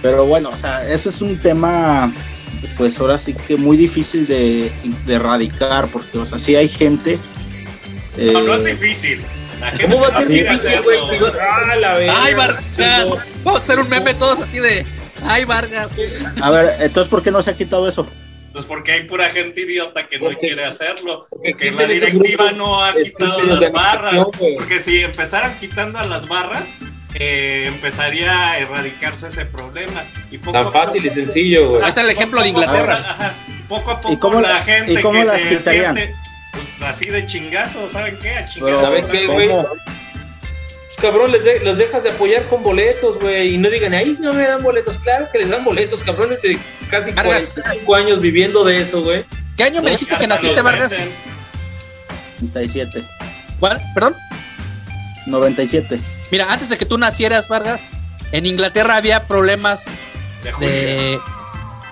[0.00, 2.10] Pero bueno, o sea, eso es un tema,
[2.78, 4.72] pues ahora sí que muy difícil de,
[5.04, 7.18] de erradicar, porque, o sea, sí hay gente...
[8.16, 9.20] no, no es eh, difícil.
[9.60, 10.98] La gente ¿Cómo va a ser difícil, güey?
[11.38, 12.64] Ah, la Ay, Vargas,
[13.44, 14.86] vamos a hacer un meme todos así de...
[15.24, 15.94] Ay, Vargas.
[16.40, 18.08] A ver, entonces, ¿por qué no se ha quitado eso?
[18.52, 21.26] Pues porque hay pura gente idiota que no quiere hacerlo.
[21.30, 24.26] Porque la directiva no ha quitado las barras.
[24.58, 26.76] Porque si empezaran quitando a las barras,
[27.14, 30.04] eh, empezaría a erradicarse ese problema.
[30.30, 31.88] Y poco Tan fácil y sencillo, güey.
[31.88, 33.36] Es el ejemplo de Inglaterra.
[33.68, 36.14] poco a poco la gente que se siente
[36.52, 38.30] pues, así de chingazo, ¿saben qué?
[38.30, 38.82] A chingazo.
[38.82, 39.48] ¿Saben qué, güey?
[41.02, 43.54] Cabrón, les los dejas de apoyar con boletos, güey.
[43.54, 44.96] Y no digan, ahí no me dan boletos.
[44.98, 49.26] Claro que les dan boletos, cabrones de casi 45 años viviendo de eso, güey.
[49.56, 51.08] ¿Qué año me dijiste que naciste, Vargas?
[52.40, 53.04] 97.
[53.58, 53.82] ¿Cuál?
[53.94, 54.14] ¿Perdón?
[55.26, 56.00] 97.
[56.30, 57.92] Mira, antes de que tú nacieras, Vargas,
[58.30, 59.84] en Inglaterra había problemas
[60.44, 60.66] de...
[60.66, 61.18] De,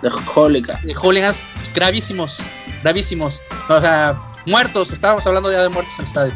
[0.02, 0.82] de hooligans.
[0.82, 2.38] De hooligans gravísimos,
[2.82, 3.42] gravísimos.
[3.68, 6.32] O sea, muertos, estábamos hablando ya de muertos en el estadio.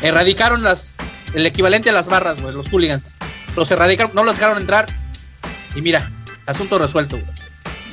[0.00, 0.96] Erradicaron las
[1.34, 3.16] el equivalente a las barras, güey, los hooligans.
[3.56, 4.86] Los erradicaron, no los dejaron entrar.
[5.74, 6.10] Y mira,
[6.46, 7.30] asunto resuelto, güey.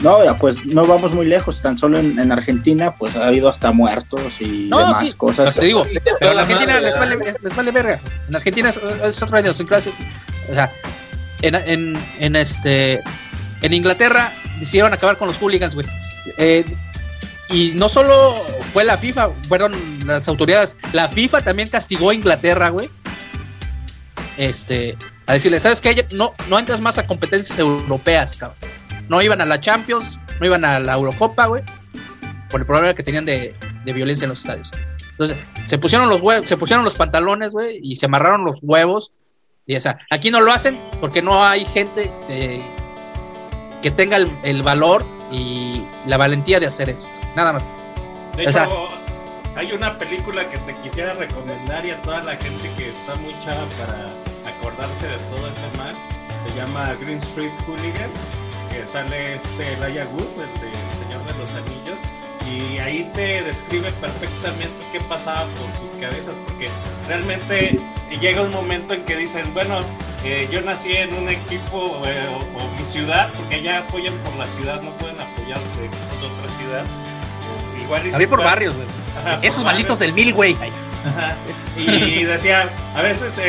[0.01, 4.41] No, pues no vamos muy lejos, tan solo en, Argentina, pues ha habido hasta muertos
[4.41, 5.53] y demás sí, cosas.
[5.53, 5.85] Te digo,
[6.19, 7.99] pero en Argentina les vale, les vale verga.
[8.27, 9.91] En Argentina es, es otra idiosincrasia.
[10.49, 10.71] O sea,
[11.43, 13.01] en, en, en, este,
[13.61, 15.85] en Inglaterra decidieron acabar con los hooligans, güey.
[16.37, 16.65] Eh,
[17.49, 19.73] y no solo fue la FIFA, fueron
[20.05, 22.89] las autoridades, la FIFA también castigó a Inglaterra, güey,
[24.37, 26.07] este, a decirle, ¿sabes qué?
[26.11, 28.57] No, no entras más a competencias europeas, cabrón.
[29.07, 31.63] No iban a la Champions, no iban a la Eurocopa, güey,
[32.49, 33.55] por el problema que tenían de,
[33.85, 34.71] violencia en los estadios.
[35.11, 39.11] Entonces, se pusieron los huevos, se pusieron los pantalones, güey, y se amarraron los huevos.
[39.65, 42.63] Y o sea, aquí no lo hacen porque no hay gente eh,
[43.81, 47.09] que tenga el, valor y la valentía de hacer eso.
[47.35, 47.75] Nada más.
[48.35, 48.89] De hecho,
[49.55, 53.37] hay una película que te quisiera recomendar y a toda la gente que está muy
[53.41, 55.95] chava para acordarse de todo ese mal.
[56.47, 58.27] Se llama Green Street Hooligans,
[58.69, 61.97] que sale este Elijah Wood, el de Señor de los Anillos,
[62.49, 66.69] y ahí te describe perfectamente qué pasaba por sus cabezas, porque
[67.07, 67.79] realmente
[68.19, 69.81] llega un momento en que dicen, bueno,
[70.23, 74.47] eh, yo nací en un equipo eh, o, mi ciudad, porque allá apoyan por la
[74.47, 76.83] ciudad, no pueden apoyar de otra ciudad.
[77.83, 78.87] Igual por barrios, güey.
[79.41, 80.55] Esos malditos del mil, güey.
[81.77, 83.43] Y decía, a veces eh,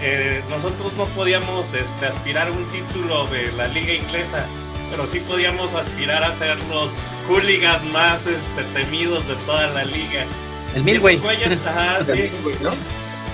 [0.00, 4.46] eh, nosotros no podíamos este, aspirar a un título de la liga inglesa,
[4.90, 10.24] pero sí podíamos aspirar a ser los hooligans más este, temidos de toda la liga.
[10.74, 11.20] El mil, güey.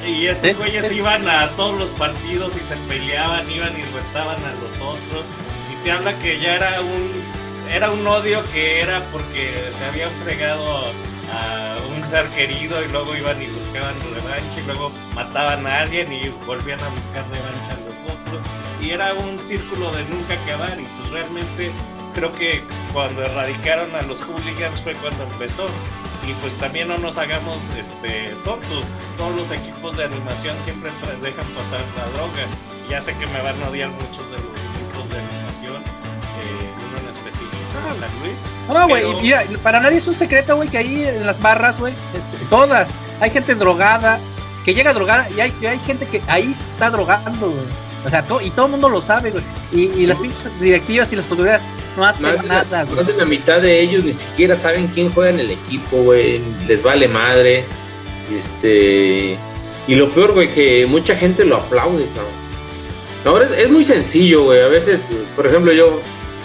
[0.07, 4.53] Y esos güeyes iban a todos los partidos y se peleaban, iban y retaban a
[4.62, 5.25] los otros.
[5.73, 7.23] Y te habla que ya era un
[7.73, 10.93] era un odio que era porque se habían fregado
[11.33, 16.12] a un ser querido y luego iban y buscaban revancha y luego mataban a alguien
[16.12, 18.47] y volvían a buscar revancha a los otros.
[18.80, 21.72] Y era un círculo de nunca acabar y pues realmente
[22.14, 22.62] creo que
[22.93, 25.66] cuando erradicaron a los hooligans fue cuando empezó.
[26.28, 28.85] Y pues también no nos hagamos este tontos.
[29.16, 32.47] Todos los equipos de animación siempre dejan pasar la droga.
[32.89, 36.72] Ya sé que me van a odiar muchos de los equipos de animación, eh,
[38.68, 41.79] No, güey, Pero- mira, para nadie es un secreto, güey, que ahí en las barras,
[41.79, 44.18] güey, este, todas, hay gente drogada,
[44.64, 47.64] que llega drogada, y hay, hay gente que ahí se está drogando, güey.
[48.07, 49.45] O sea, to- y todo el mundo lo sabe, güey.
[49.73, 51.62] Y, y las pinches directivas y las autoridades
[51.97, 52.97] no hacen Más nada, la, güey.
[52.97, 56.41] más de la mitad de ellos ni siquiera saben quién juega en el equipo, güey.
[56.66, 57.64] Les vale madre.
[58.37, 59.37] Este.
[59.87, 62.33] Y lo peor, güey, que mucha gente lo aplaude, cabrón.
[63.25, 64.61] Ahora es, es muy sencillo, güey.
[64.62, 65.01] A veces,
[65.37, 66.01] por ejemplo, yo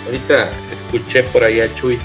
[0.08, 2.00] ahorita escuché por ahí a Chuy.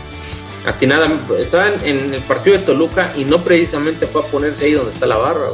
[0.67, 1.09] Atinada,
[1.41, 4.93] estaba en, en el partido de Toluca y no precisamente fue a ponerse ahí donde
[4.93, 5.49] está la barra.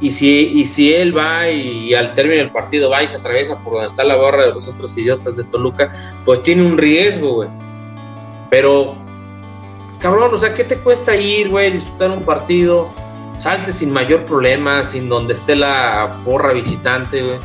[0.00, 3.58] Y si, y si él va y, al término del partido va y se atraviesa
[3.60, 5.92] por donde está la barra de los otros idiotas de Toluca,
[6.24, 7.48] pues tiene un riesgo, güey.
[8.50, 8.96] Pero,
[10.00, 12.90] cabrón, o sea, ¿qué te cuesta ir, güey, disfrutar un partido?
[13.38, 17.38] Salte sin mayor problema, sin donde esté la porra visitante, güey.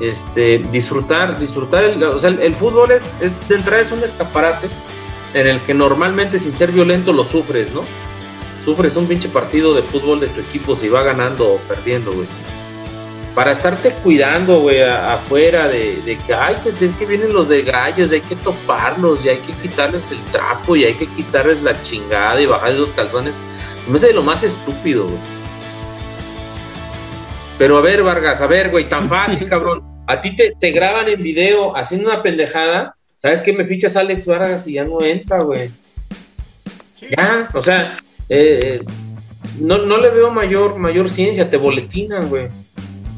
[0.00, 4.68] Este, disfrutar, disfrutar, el, o sea, el, fútbol es, es, de entrada es un escaparate
[5.34, 7.82] en el que normalmente sin ser violento lo sufres, ¿no?
[8.64, 12.28] Sufres un pinche partido de fútbol de tu equipo si va ganando o perdiendo, güey.
[13.34, 17.48] Para estarte cuidando, güey, afuera de, de que, ay, que si es que vienen los
[17.48, 21.62] de gallos, hay que toparlos, y hay que quitarles el trapo, y hay que quitarles
[21.62, 23.34] la chingada y bajarles los calzones.
[23.88, 25.37] Me hace lo más estúpido, güey.
[27.58, 29.82] Pero a ver, Vargas, a ver, güey, tan fácil, cabrón.
[30.06, 32.94] A ti te, te graban en video haciendo una pendejada.
[33.18, 33.52] ¿Sabes qué?
[33.52, 35.70] Me fichas a Alex Vargas y ya no entra, güey.
[37.16, 37.98] Ya, o sea,
[38.28, 38.80] eh, eh,
[39.60, 42.48] no, no le veo mayor, mayor ciencia, te boletinan, güey.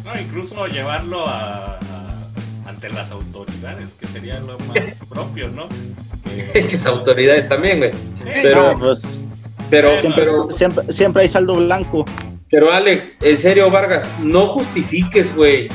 [0.05, 5.69] No, incluso llevarlo a, a- ante las autoridades, que sería lo más propio, ¿no?
[6.53, 7.91] Que- Esas autoridades también, güey.
[7.93, 9.21] Ah, Pero, pues,
[9.69, 12.05] pero, siempre, pero, siempre, siempre hay saldo blanco.
[12.51, 15.69] Pero, Alex, en serio, Vargas, no justifiques, güey.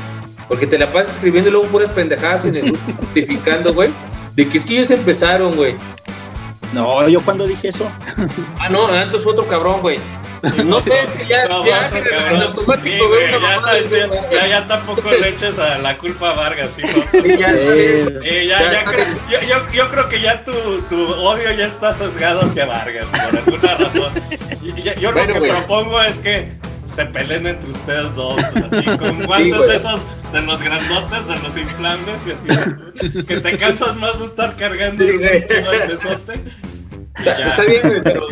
[0.48, 3.90] Porque te la pasas escribiendo y luego puras pendejadas en el grupo justificando, güey.
[4.34, 5.74] De que es que ellos empezaron, güey.
[6.72, 7.88] No, yo cuando dije eso.
[8.58, 9.98] Ah, no, antes fue otro cabrón, güey.
[10.64, 15.10] No sé, es que ya, No, ya, otro Sí, güey, ya, ya- ya- ya tampoco
[15.10, 16.82] le eches a la culpa a Vargas, ¿sí?
[17.38, 18.84] ya, ya, Ya, ya
[19.30, 20.52] yo, yo- yo creo que ya tu,
[20.88, 24.12] tu odio ya está sesgado hacia Vargas por alguna razón.
[25.00, 25.50] Yo Bueno, lo que güey.
[25.50, 26.52] propongo es que
[26.86, 31.56] se peleen entre ustedes dos, así con guantes de esos de los grandotes, de los
[31.56, 32.46] inflables y así.
[33.24, 36.40] Que te cansas más de estar cargando Sí, un guantesote.
[37.18, 38.26] Está, bien, güey, pero.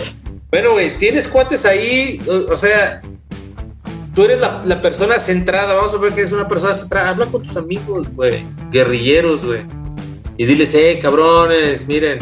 [0.50, 3.02] Bueno, güey, tienes cuates ahí, o, o sea,
[4.14, 7.10] tú eres la, la persona centrada, vamos a ver que eres una persona centrada.
[7.10, 9.62] Habla con tus amigos, güey, guerrilleros, güey.
[10.36, 12.18] Y diles, eh, cabrones, miren,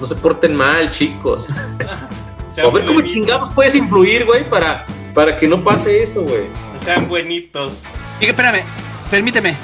[0.00, 1.46] no se porten mal, chicos.
[2.62, 4.84] O ver cómo chingados puedes influir, güey, para,
[5.14, 6.44] para que no pase eso, güey.
[6.76, 7.84] Sean buenitos.
[8.20, 8.62] Y que, espérame,
[9.10, 9.56] permíteme.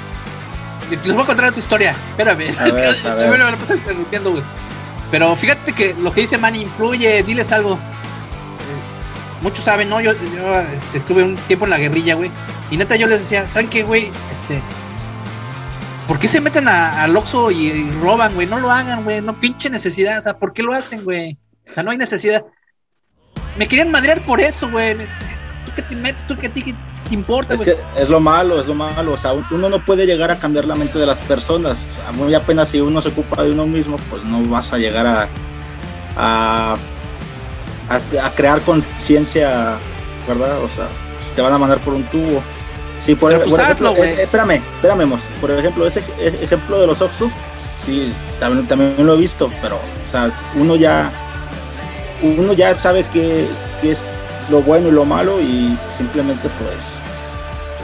[0.89, 1.95] Les voy a contar tu historia.
[2.11, 2.49] Espérame.
[2.59, 3.29] A ver, a ver.
[3.31, 4.43] Me lo pasas interrumpiendo, güey.
[5.11, 7.73] Pero fíjate que lo que dice Manny influye, diles algo.
[7.75, 10.01] Eh, Muchos saben, ¿no?
[10.01, 12.29] Yo, yo este, estuve un tiempo en la guerrilla, güey.
[12.71, 14.11] Y neta yo les decía, ¿saben qué, güey?
[14.33, 14.61] Este.
[16.07, 18.47] ¿Por qué se meten a- al Oxxo y, y roban, güey?
[18.47, 19.21] No lo hagan, güey.
[19.21, 20.17] No pinche necesidad.
[20.19, 21.37] O sea, ¿por qué lo hacen, güey?
[21.69, 22.43] O sea, no hay necesidad.
[23.57, 24.97] Me querían madrear por eso, güey.
[25.79, 26.27] Me- ¿Tú qué te metes?
[26.27, 29.13] ¿Tú qué a ti qué te importa, Es que es lo malo, es lo malo.
[29.13, 31.79] O sea, uno no puede llegar a cambiar la mente de las personas.
[31.89, 34.77] O sea, muy apenas si uno se ocupa de uno mismo, pues no vas a
[34.77, 35.27] llegar a,
[36.17, 36.75] a,
[37.89, 39.77] a, a crear conciencia,
[40.27, 40.61] ¿verdad?
[40.63, 40.87] O sea,
[41.35, 42.41] te van a mandar por un tubo.
[43.05, 45.21] Sí, por, pues, por ejemplo, hazlo, es- espérame, espérame, Mos.
[45.41, 47.31] Por ejemplo, ese ej- ejemplo de los Oxus,
[47.85, 51.09] sí, también, también lo he visto, pero, o sea, uno ya,
[52.21, 53.47] uno ya sabe que,
[53.81, 54.03] que es
[54.49, 56.99] lo bueno y lo malo y simplemente pues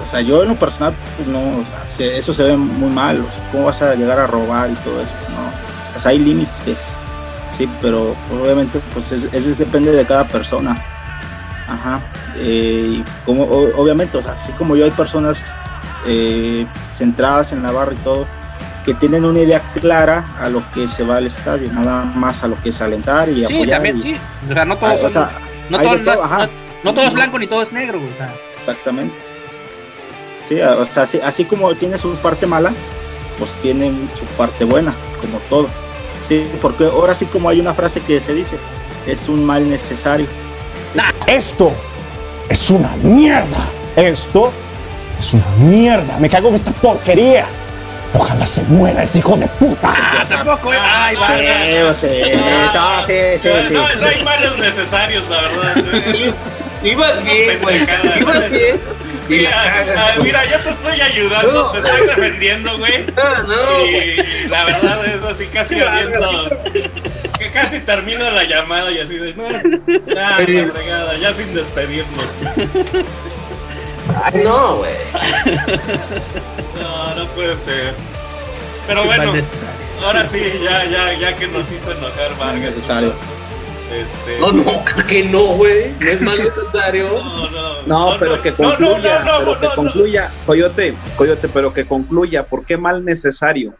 [0.05, 2.91] o sea yo en lo personal pues, no o sea, se- eso se ve muy
[2.91, 6.11] mal o sea, cómo vas a llegar a robar y todo eso no o sea
[6.11, 6.78] hay límites
[7.55, 10.76] sí pero obviamente pues es- eso depende de cada persona
[11.68, 11.99] ajá
[12.38, 15.45] eh, como o- obviamente o sea así como yo hay personas
[16.07, 18.28] eh, centradas en la barra y todo
[18.86, 22.47] que tienen una idea clara a lo que se va al estadio nada más a
[22.47, 24.16] lo que es alentar y Sí, apoyar también, y- sí.
[24.49, 25.38] O sea, no Ah, todo, o son- sea,
[25.70, 26.45] no, todo, de no- todo, ajá.
[26.47, 26.51] no-
[26.84, 28.11] no todo es blanco ni todo es negro, güey.
[28.59, 29.16] Exactamente.
[30.47, 32.72] Sí, o sea, así, así como tiene su parte mala,
[33.39, 35.68] pues tiene su parte buena, como todo.
[36.28, 38.57] Sí, porque ahora sí como hay una frase que se dice,
[39.07, 40.28] es un mal necesario.
[41.28, 41.72] Esto
[42.49, 43.57] es una mierda.
[43.95, 44.51] Esto
[45.20, 46.18] es una mierda.
[46.20, 47.45] Me cago en esta porquería.
[48.16, 49.93] Ojalá se muera ese hijo de puta.
[49.95, 50.78] ah, tampoco, eh.
[50.82, 51.16] Ay.
[51.16, 51.22] Sí,
[52.07, 53.74] sea, no, sí, sí, no, sí.
[53.74, 55.76] no- no hay males necesarios, la verdad.
[56.84, 57.82] Ibas bien, güey.
[58.22, 58.82] Ibas bien.
[59.26, 60.28] Sí, la ah, ah, güey.
[60.28, 61.72] mira, yo te estoy ayudando, No.
[61.72, 63.05] te estoy defendiendo, güey.
[63.16, 66.49] No, no, y, la verdad es así, casi viendo.
[67.39, 69.34] Que casi termino la llamada y así de.
[69.34, 70.51] No, ya, Sí.
[70.53, 72.24] la fregada, ya sin despedirnos.
[74.24, 74.93] Ay, no, güey.
[76.82, 77.93] No, no puede ser.
[78.88, 79.43] Pero Sí, bueno, mal
[80.03, 82.76] ahora sí, ya, ya, ya que nos hizo enojar Vargas.
[82.76, 83.14] Necesario.
[83.91, 84.39] Este.
[84.39, 85.91] No, no, que no, güey.
[85.99, 87.12] No es más necesario.
[87.24, 89.76] No, no, No, pero que no, no, concluya, no, no, pero no, que no.
[89.76, 93.76] concluya, Coyote, Coyote, pero que concluya, ¿por qué mal necesario?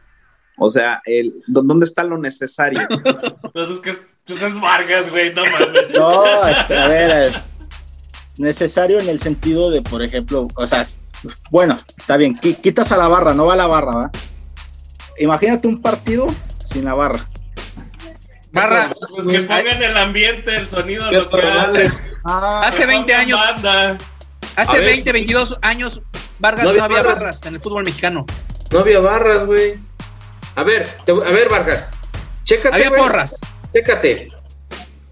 [0.58, 2.80] O sea, el, ¿dó- ¿dónde está lo necesario?
[3.54, 3.94] Pues es que
[4.28, 5.94] pues es Vargas, güey, no mames.
[5.98, 7.32] No, es que, a ver,
[8.38, 10.86] necesario en el sentido de, por ejemplo, o sea,
[11.52, 14.12] bueno, está bien, qui- quitas a la barra, no va a la barra, ¿va?
[15.20, 16.28] Imagínate un partido
[16.72, 17.26] sin la barra.
[18.54, 21.42] Barra, Pues que pongan el ambiente, el sonido Qué local.
[21.42, 21.92] probable.
[22.24, 23.98] hace que 20 pongan años, banda.
[24.56, 24.86] hace A ver.
[24.86, 26.02] 20, 22 años,
[26.40, 27.16] Vargas No no había barras.
[27.20, 28.26] barras en el fútbol mexicano.
[28.72, 29.76] No había barras, güey.
[30.56, 31.86] A ver, te- a ver, Vargas.
[32.44, 32.76] Chécate.
[32.76, 33.40] Había porras.
[33.74, 34.28] Chécate.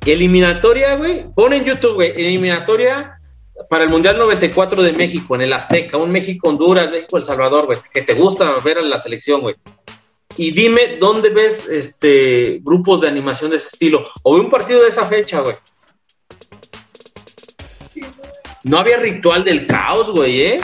[0.06, 1.26] Eliminatoria, güey.
[1.34, 2.12] Pon en YouTube, güey.
[2.12, 3.20] Eliminatoria
[3.70, 5.98] para el Mundial 94 de México, en el Azteca.
[5.98, 7.80] Un México-Honduras, México-El Salvador, güey.
[7.92, 9.56] Que te gusta ver a la selección, güey.
[10.36, 14.04] Y dime dónde ves este grupos de animación de ese estilo.
[14.24, 15.56] O ve un partido de esa fecha, güey.
[18.64, 20.58] No había ritual del caos, güey, ¿eh?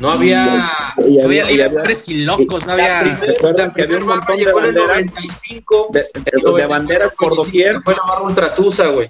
[0.00, 0.94] No había.
[1.06, 3.12] Y No había y libres y locos, no La había.
[3.36, 4.86] acuerdan que había un montón de banderas?
[4.88, 7.80] 95, de, de- de banderas por doquier.
[7.82, 9.08] Fue la barra ultra Tusa, güey.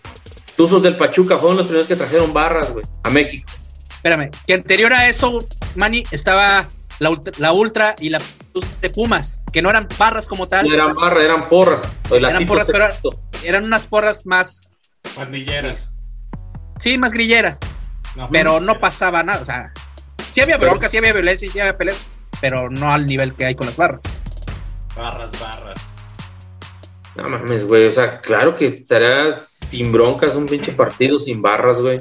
[0.57, 3.49] Tuzos del Pachuca fueron los primeros que trajeron barras, güey, a México.
[3.91, 5.39] Espérame, que anterior a eso,
[5.75, 6.67] Manny, estaba
[6.99, 8.21] la ultra, la ultra y la
[8.83, 11.81] de Pumas, que no eran barras como tal, No eran barras, eran porras.
[12.11, 12.89] Eran porras, pero-
[13.45, 14.71] eran unas porras más,
[15.15, 15.93] Pandilleras.
[16.79, 17.61] sí, más grilleras,
[18.31, 19.73] pero no pasaba nada, o sea,
[20.31, 22.01] sí había bronca, sí había violencia, sí había peleas,
[22.41, 24.03] pero no al nivel que hay con las barras.
[24.97, 25.81] Barras, barras.
[27.17, 27.87] No mames, güey.
[27.87, 32.01] O sea, claro que estarás sin broncas un pinche partido sin barras, güey.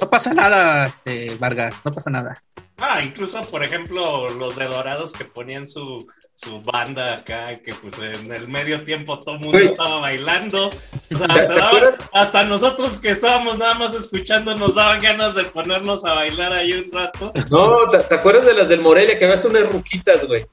[0.00, 2.34] No pasa nada, este, Vargas, no pasa nada.
[2.80, 5.98] Ah, incluso, por ejemplo, los de Dorados que ponían su,
[6.34, 10.68] su banda acá, que pues en el medio tiempo todo el mundo estaba bailando.
[10.68, 15.44] O sea, ¿Te- te hasta nosotros que estábamos nada más escuchando nos daban ganas de
[15.44, 17.32] ponernos a bailar ahí un rato.
[17.50, 19.18] No, ¿te, te acuerdas de las del Morelia?
[19.18, 20.46] Que había hasta unas ruquitas, güey.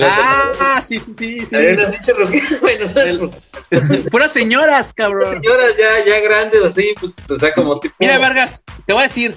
[0.00, 1.56] Ah, sí, sí, sí, sí.
[1.56, 1.96] Unas
[2.96, 3.30] El-.
[4.10, 5.40] Puras señoras, cabrón.
[5.42, 7.94] Señoras ya, ya grandes, así, pues, o sea, como tipo.
[7.98, 9.36] Mira, Vargas, te voy a decir,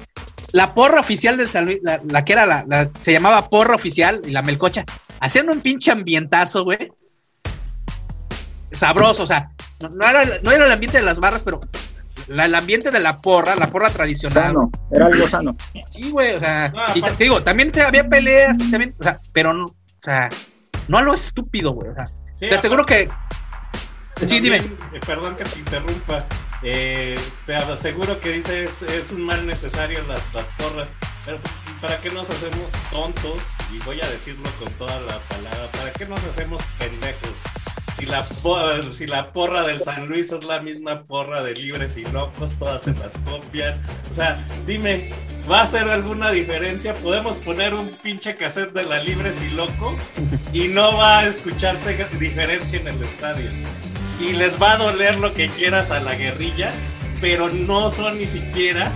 [0.53, 3.75] la porra oficial del San Luis, la, la que era la, la- se llamaba porra
[3.75, 4.83] oficial y la melcocha,
[5.19, 6.91] hacían un pinche ambientazo, güey.
[8.71, 11.59] Sabroso, o sea, no, no era, no era el ambiente de las barras, pero
[12.27, 14.43] la- el ambiente de la porra, la porra tradicional.
[14.53, 15.55] Sano, era algo sano.
[15.91, 19.19] Sí, güey, o sea, No, y te, digo, también te, había peleas, también, o sea,
[19.33, 20.29] pero no, o sea,
[20.87, 22.05] no a lo estúpido, güey, o sea,
[22.39, 23.09] Sí, te aseguro que,
[24.25, 24.57] sí, dime.
[24.57, 26.19] Eh, Perdón que te interrumpa.
[26.61, 30.87] Eh, te aseguro que dices es un mal necesario las, las porras.
[31.25, 31.37] Pero
[31.81, 33.41] ¿para qué nos hacemos tontos?
[33.73, 35.67] Y voy a decirlo con toda la palabra.
[35.77, 37.31] ¿Para qué nos hacemos pendejos?
[37.95, 41.97] Si la, po- si la porra del San Luis es la misma porra de Libres
[41.97, 43.79] y Locos, todas se las copian.
[44.09, 45.11] O sea, dime,
[45.51, 46.93] ¿va a hacer alguna diferencia?
[46.93, 49.97] ¿Podemos poner un pinche cassette de la Libres y Loco?
[50.53, 53.49] Y no va a escucharse diferencia en el estadio
[54.19, 56.71] y les va a doler lo que quieras a la guerrilla,
[57.21, 58.91] pero no son ni siquiera,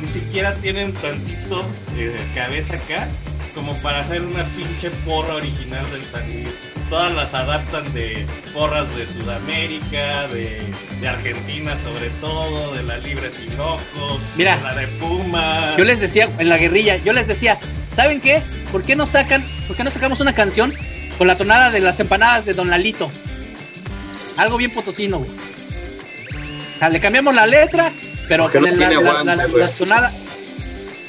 [0.00, 1.64] ni siquiera tienen tantito
[1.96, 3.08] eh, cabeza acá
[3.54, 6.48] como para hacer una pinche porra original del San Luis.
[6.88, 8.24] Todas las adaptan de
[8.54, 10.62] porras de Sudamérica, de,
[11.00, 15.74] de Argentina sobre todo, de la Libre Sin Loco, Mira, de la de Puma.
[15.76, 17.58] Yo les decía en la guerrilla, yo les decía,
[17.94, 18.42] ¿saben qué?
[18.70, 20.72] ¿Por qué no sacan, por qué no sacamos una canción
[21.18, 23.10] con la tonada de las empanadas de Don Lalito?
[24.38, 25.30] Algo bien potosino, güey.
[25.30, 27.92] O sea, le cambiamos la letra,
[28.28, 28.78] pero Porque con no el-
[29.58, 30.12] la, tonada.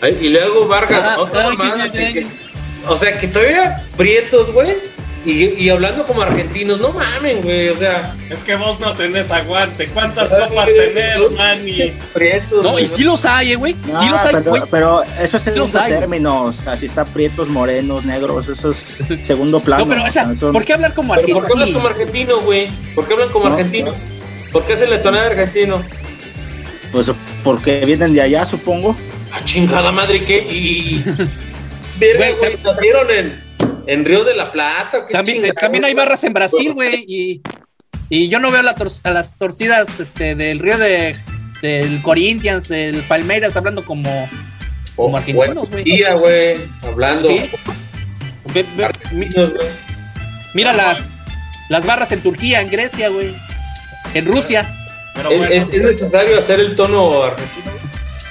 [0.02, 2.28] Ay, Y luego Vargas, Ah, otra ay, que- que-
[2.88, 4.76] o sea, que todavía prietos, güey.
[5.26, 7.68] Y, y hablando como argentinos, no mamen, güey.
[7.70, 9.88] O sea, Es que vos no tenés aguante.
[9.88, 11.32] ¿Cuántas copas tenés.
[11.36, 11.92] Manny?
[12.14, 12.64] prietos.
[12.64, 13.76] No, güey, y sí los hay, eh, güey.
[13.86, 14.62] No, Sí los hay, pero, güey.
[14.72, 16.00] pero eso es Los segundo hay, güey.
[16.00, 19.84] término, o sea, si está prietos, morenos, negros, eso es segundo plano.
[19.84, 21.80] No, pero o esa, sea, son- ¿por qué hablar como Pero ¿por qué hablan argentino?
[21.80, 22.68] como argentino, güey?
[22.96, 23.94] ¿Por qué hablan como No, argentino?
[24.54, 25.82] ¿Por qué hacen la tonada de argentino?
[26.94, 27.12] Pues
[27.44, 28.96] porque vienen de allá, supongo.
[29.34, 30.38] A chingada madre, ¿qué?
[30.40, 31.04] Y.
[32.00, 33.44] Verga, Güey, güey, nacieron en,
[33.94, 35.06] en Río de la Plata.
[35.06, 37.06] ¿qué También, chingada, también hay barras en Brasil, güey.
[37.08, 37.42] Y,
[38.10, 41.16] y yo no veo la tor- a las torcidas este, del río de
[41.62, 44.30] el Corinthians, el Palmeiras, hablando como,
[44.96, 45.84] como argentinos, güey.
[45.84, 47.28] Turquía, güey, hablando.
[47.28, 47.50] Sí.
[48.54, 49.68] Ve- ve- mi- argentinos, güey.
[50.54, 51.26] mira las,
[51.70, 53.36] las barras en Turquía, en Grecia, güey.
[54.14, 54.76] En Rusia.
[55.16, 57.72] Pero ¿Es, bueno, es- es necesario hacer el tono argentino?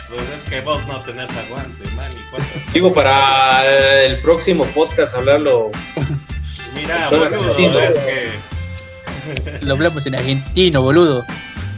[0.08, 2.10] Pues es que vos no tenés aguante, man.
[2.12, 3.64] ¿y cuántas- Digo, para
[4.04, 5.70] el próximo podcast hablarlo.
[6.74, 8.38] Mira, boludo, es que.
[9.66, 11.24] Lo hablamos en argentino, boludo.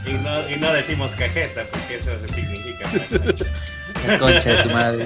[0.07, 2.90] Y no, y no decimos cajeta, porque eso significa.
[4.07, 5.05] La concha de tu madre.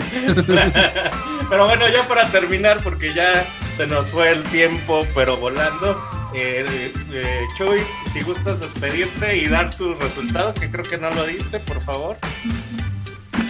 [1.50, 6.00] Pero bueno, ya para terminar, porque ya se nos fue el tiempo, pero volando.
[6.34, 11.24] eh, eh, Chuy, si gustas despedirte y dar tu resultado, que creo que no lo
[11.24, 12.16] diste, por favor.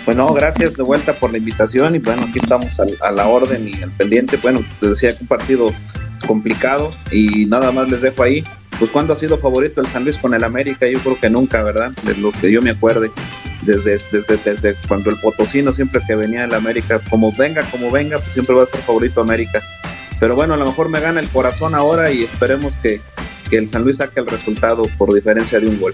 [0.05, 3.27] Pues no, gracias de vuelta por la invitación y bueno, aquí estamos al- a, la
[3.27, 4.36] orden y al pendiente.
[4.36, 5.66] Bueno, te decía que un partido
[6.27, 8.44] complicado y nada más les dejo ahí.
[8.78, 11.62] Pues cuando ha sido favorito el San Luis con el América, yo creo que nunca,
[11.62, 11.93] ¿verdad?
[12.02, 13.11] De lo que yo me acuerde,
[13.62, 18.19] desde, desde, desde cuando el Potosino siempre que venía el América, como venga, como venga,
[18.19, 19.62] pues siempre va a ser favorito América.
[20.19, 23.01] Pero bueno, a lo mejor me gana el corazón ahora y esperemos que,
[23.48, 25.93] que el San Luis saque el resultado por diferencia de un gol.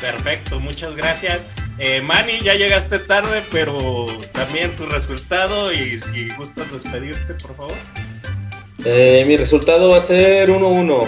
[0.00, 1.42] Perfecto, muchas gracias.
[1.78, 7.76] Eh, Manny, ya llegaste tarde, pero también tu resultado y si gustas despedirte, por favor.
[8.84, 11.00] Eh, mi resultado va a ser 1-1.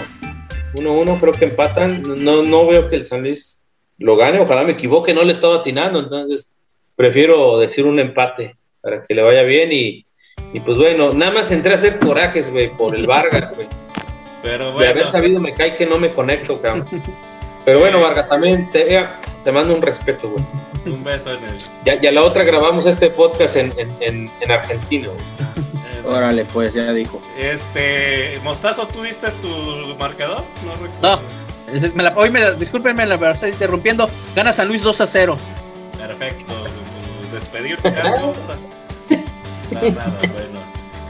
[0.75, 2.03] 1-1, creo que empatan.
[2.23, 3.63] No, no veo que el San Luis
[3.97, 4.39] lo gane.
[4.39, 5.99] Ojalá me equivoque, no le he estado atinando.
[5.99, 6.51] Entonces,
[6.95, 9.71] prefiero decir un empate para que le vaya bien.
[9.71, 10.05] Y,
[10.51, 13.67] y pues bueno, nada más entré a hacer corajes, güey, por el Vargas, güey.
[14.43, 16.85] Pero De haber bueno, sabido me cae que no me conecto, cabrón.
[17.67, 19.05] Pero bueno, Vargas, también te, eh,
[19.43, 20.45] te mando un respeto, güey.
[20.85, 21.57] un beso en el.
[21.83, 25.19] Ya, ya la otra grabamos este podcast en, en, en, en Argentina, güey.
[25.19, 27.21] eh, Órale, pues ya dijo.
[27.37, 29.49] Este, Mostazo, ¿tú diste tu
[29.99, 30.43] marcador?
[30.65, 31.01] No recuerdo.
[31.01, 31.73] No.
[31.73, 34.09] Es- me la- hoy me la, discúlpenme, la verdad, estoy interrumpiendo.
[34.33, 35.37] Gana San Luis 2 a 0.
[35.97, 36.53] Perfecto.
[37.33, 38.37] Despedirte, Carlos.
[39.71, 40.61] Nada, nada, bueno.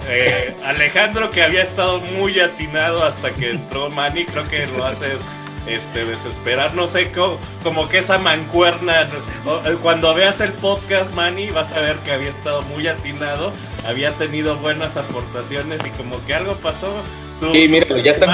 [0.10, 5.22] Eh, Alejandro, que había estado muy atinado hasta que entró Manny, creo que lo haces
[5.68, 6.74] este, desesperar.
[6.76, 9.04] No sé, co- como que esa mancuerna.
[9.04, 13.52] eh, Cuando veas el podcast, Manny, vas a ver que había estado muy atinado,
[13.86, 16.92] había tenido buenas aportaciones y como que algo pasó.
[17.40, 18.26] Tú- Sí, míralo, ya está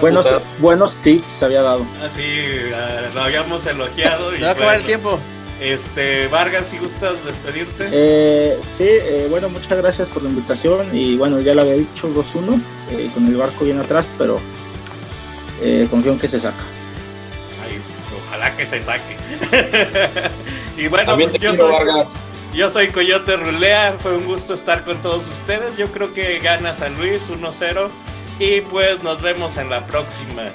[0.00, 0.42] Buenos, emputado.
[0.58, 1.86] buenos tips había dado.
[2.04, 2.22] Así,
[2.74, 4.34] ah, lo habíamos elogiado.
[4.34, 5.18] Y Se va a acabar el tiempo.
[5.60, 7.88] Este, Vargas, si gustas despedirte.
[7.92, 12.08] Eh, sí, eh, bueno, muchas gracias por la invitación y bueno, ya lo había dicho
[12.08, 12.60] 2-1
[12.90, 14.40] eh, con el barco bien atrás, pero
[15.62, 16.62] eh, confío en que se saca.
[17.64, 17.80] Ay,
[18.26, 19.16] ojalá que se saque.
[20.76, 21.72] y bueno, pues yo soy,
[22.52, 23.96] yo soy Coyote Rulea.
[23.98, 25.76] Fue un gusto estar con todos ustedes.
[25.76, 27.88] Yo creo que gana San Luis 1-0.
[28.38, 30.50] Y pues nos vemos en la próxima.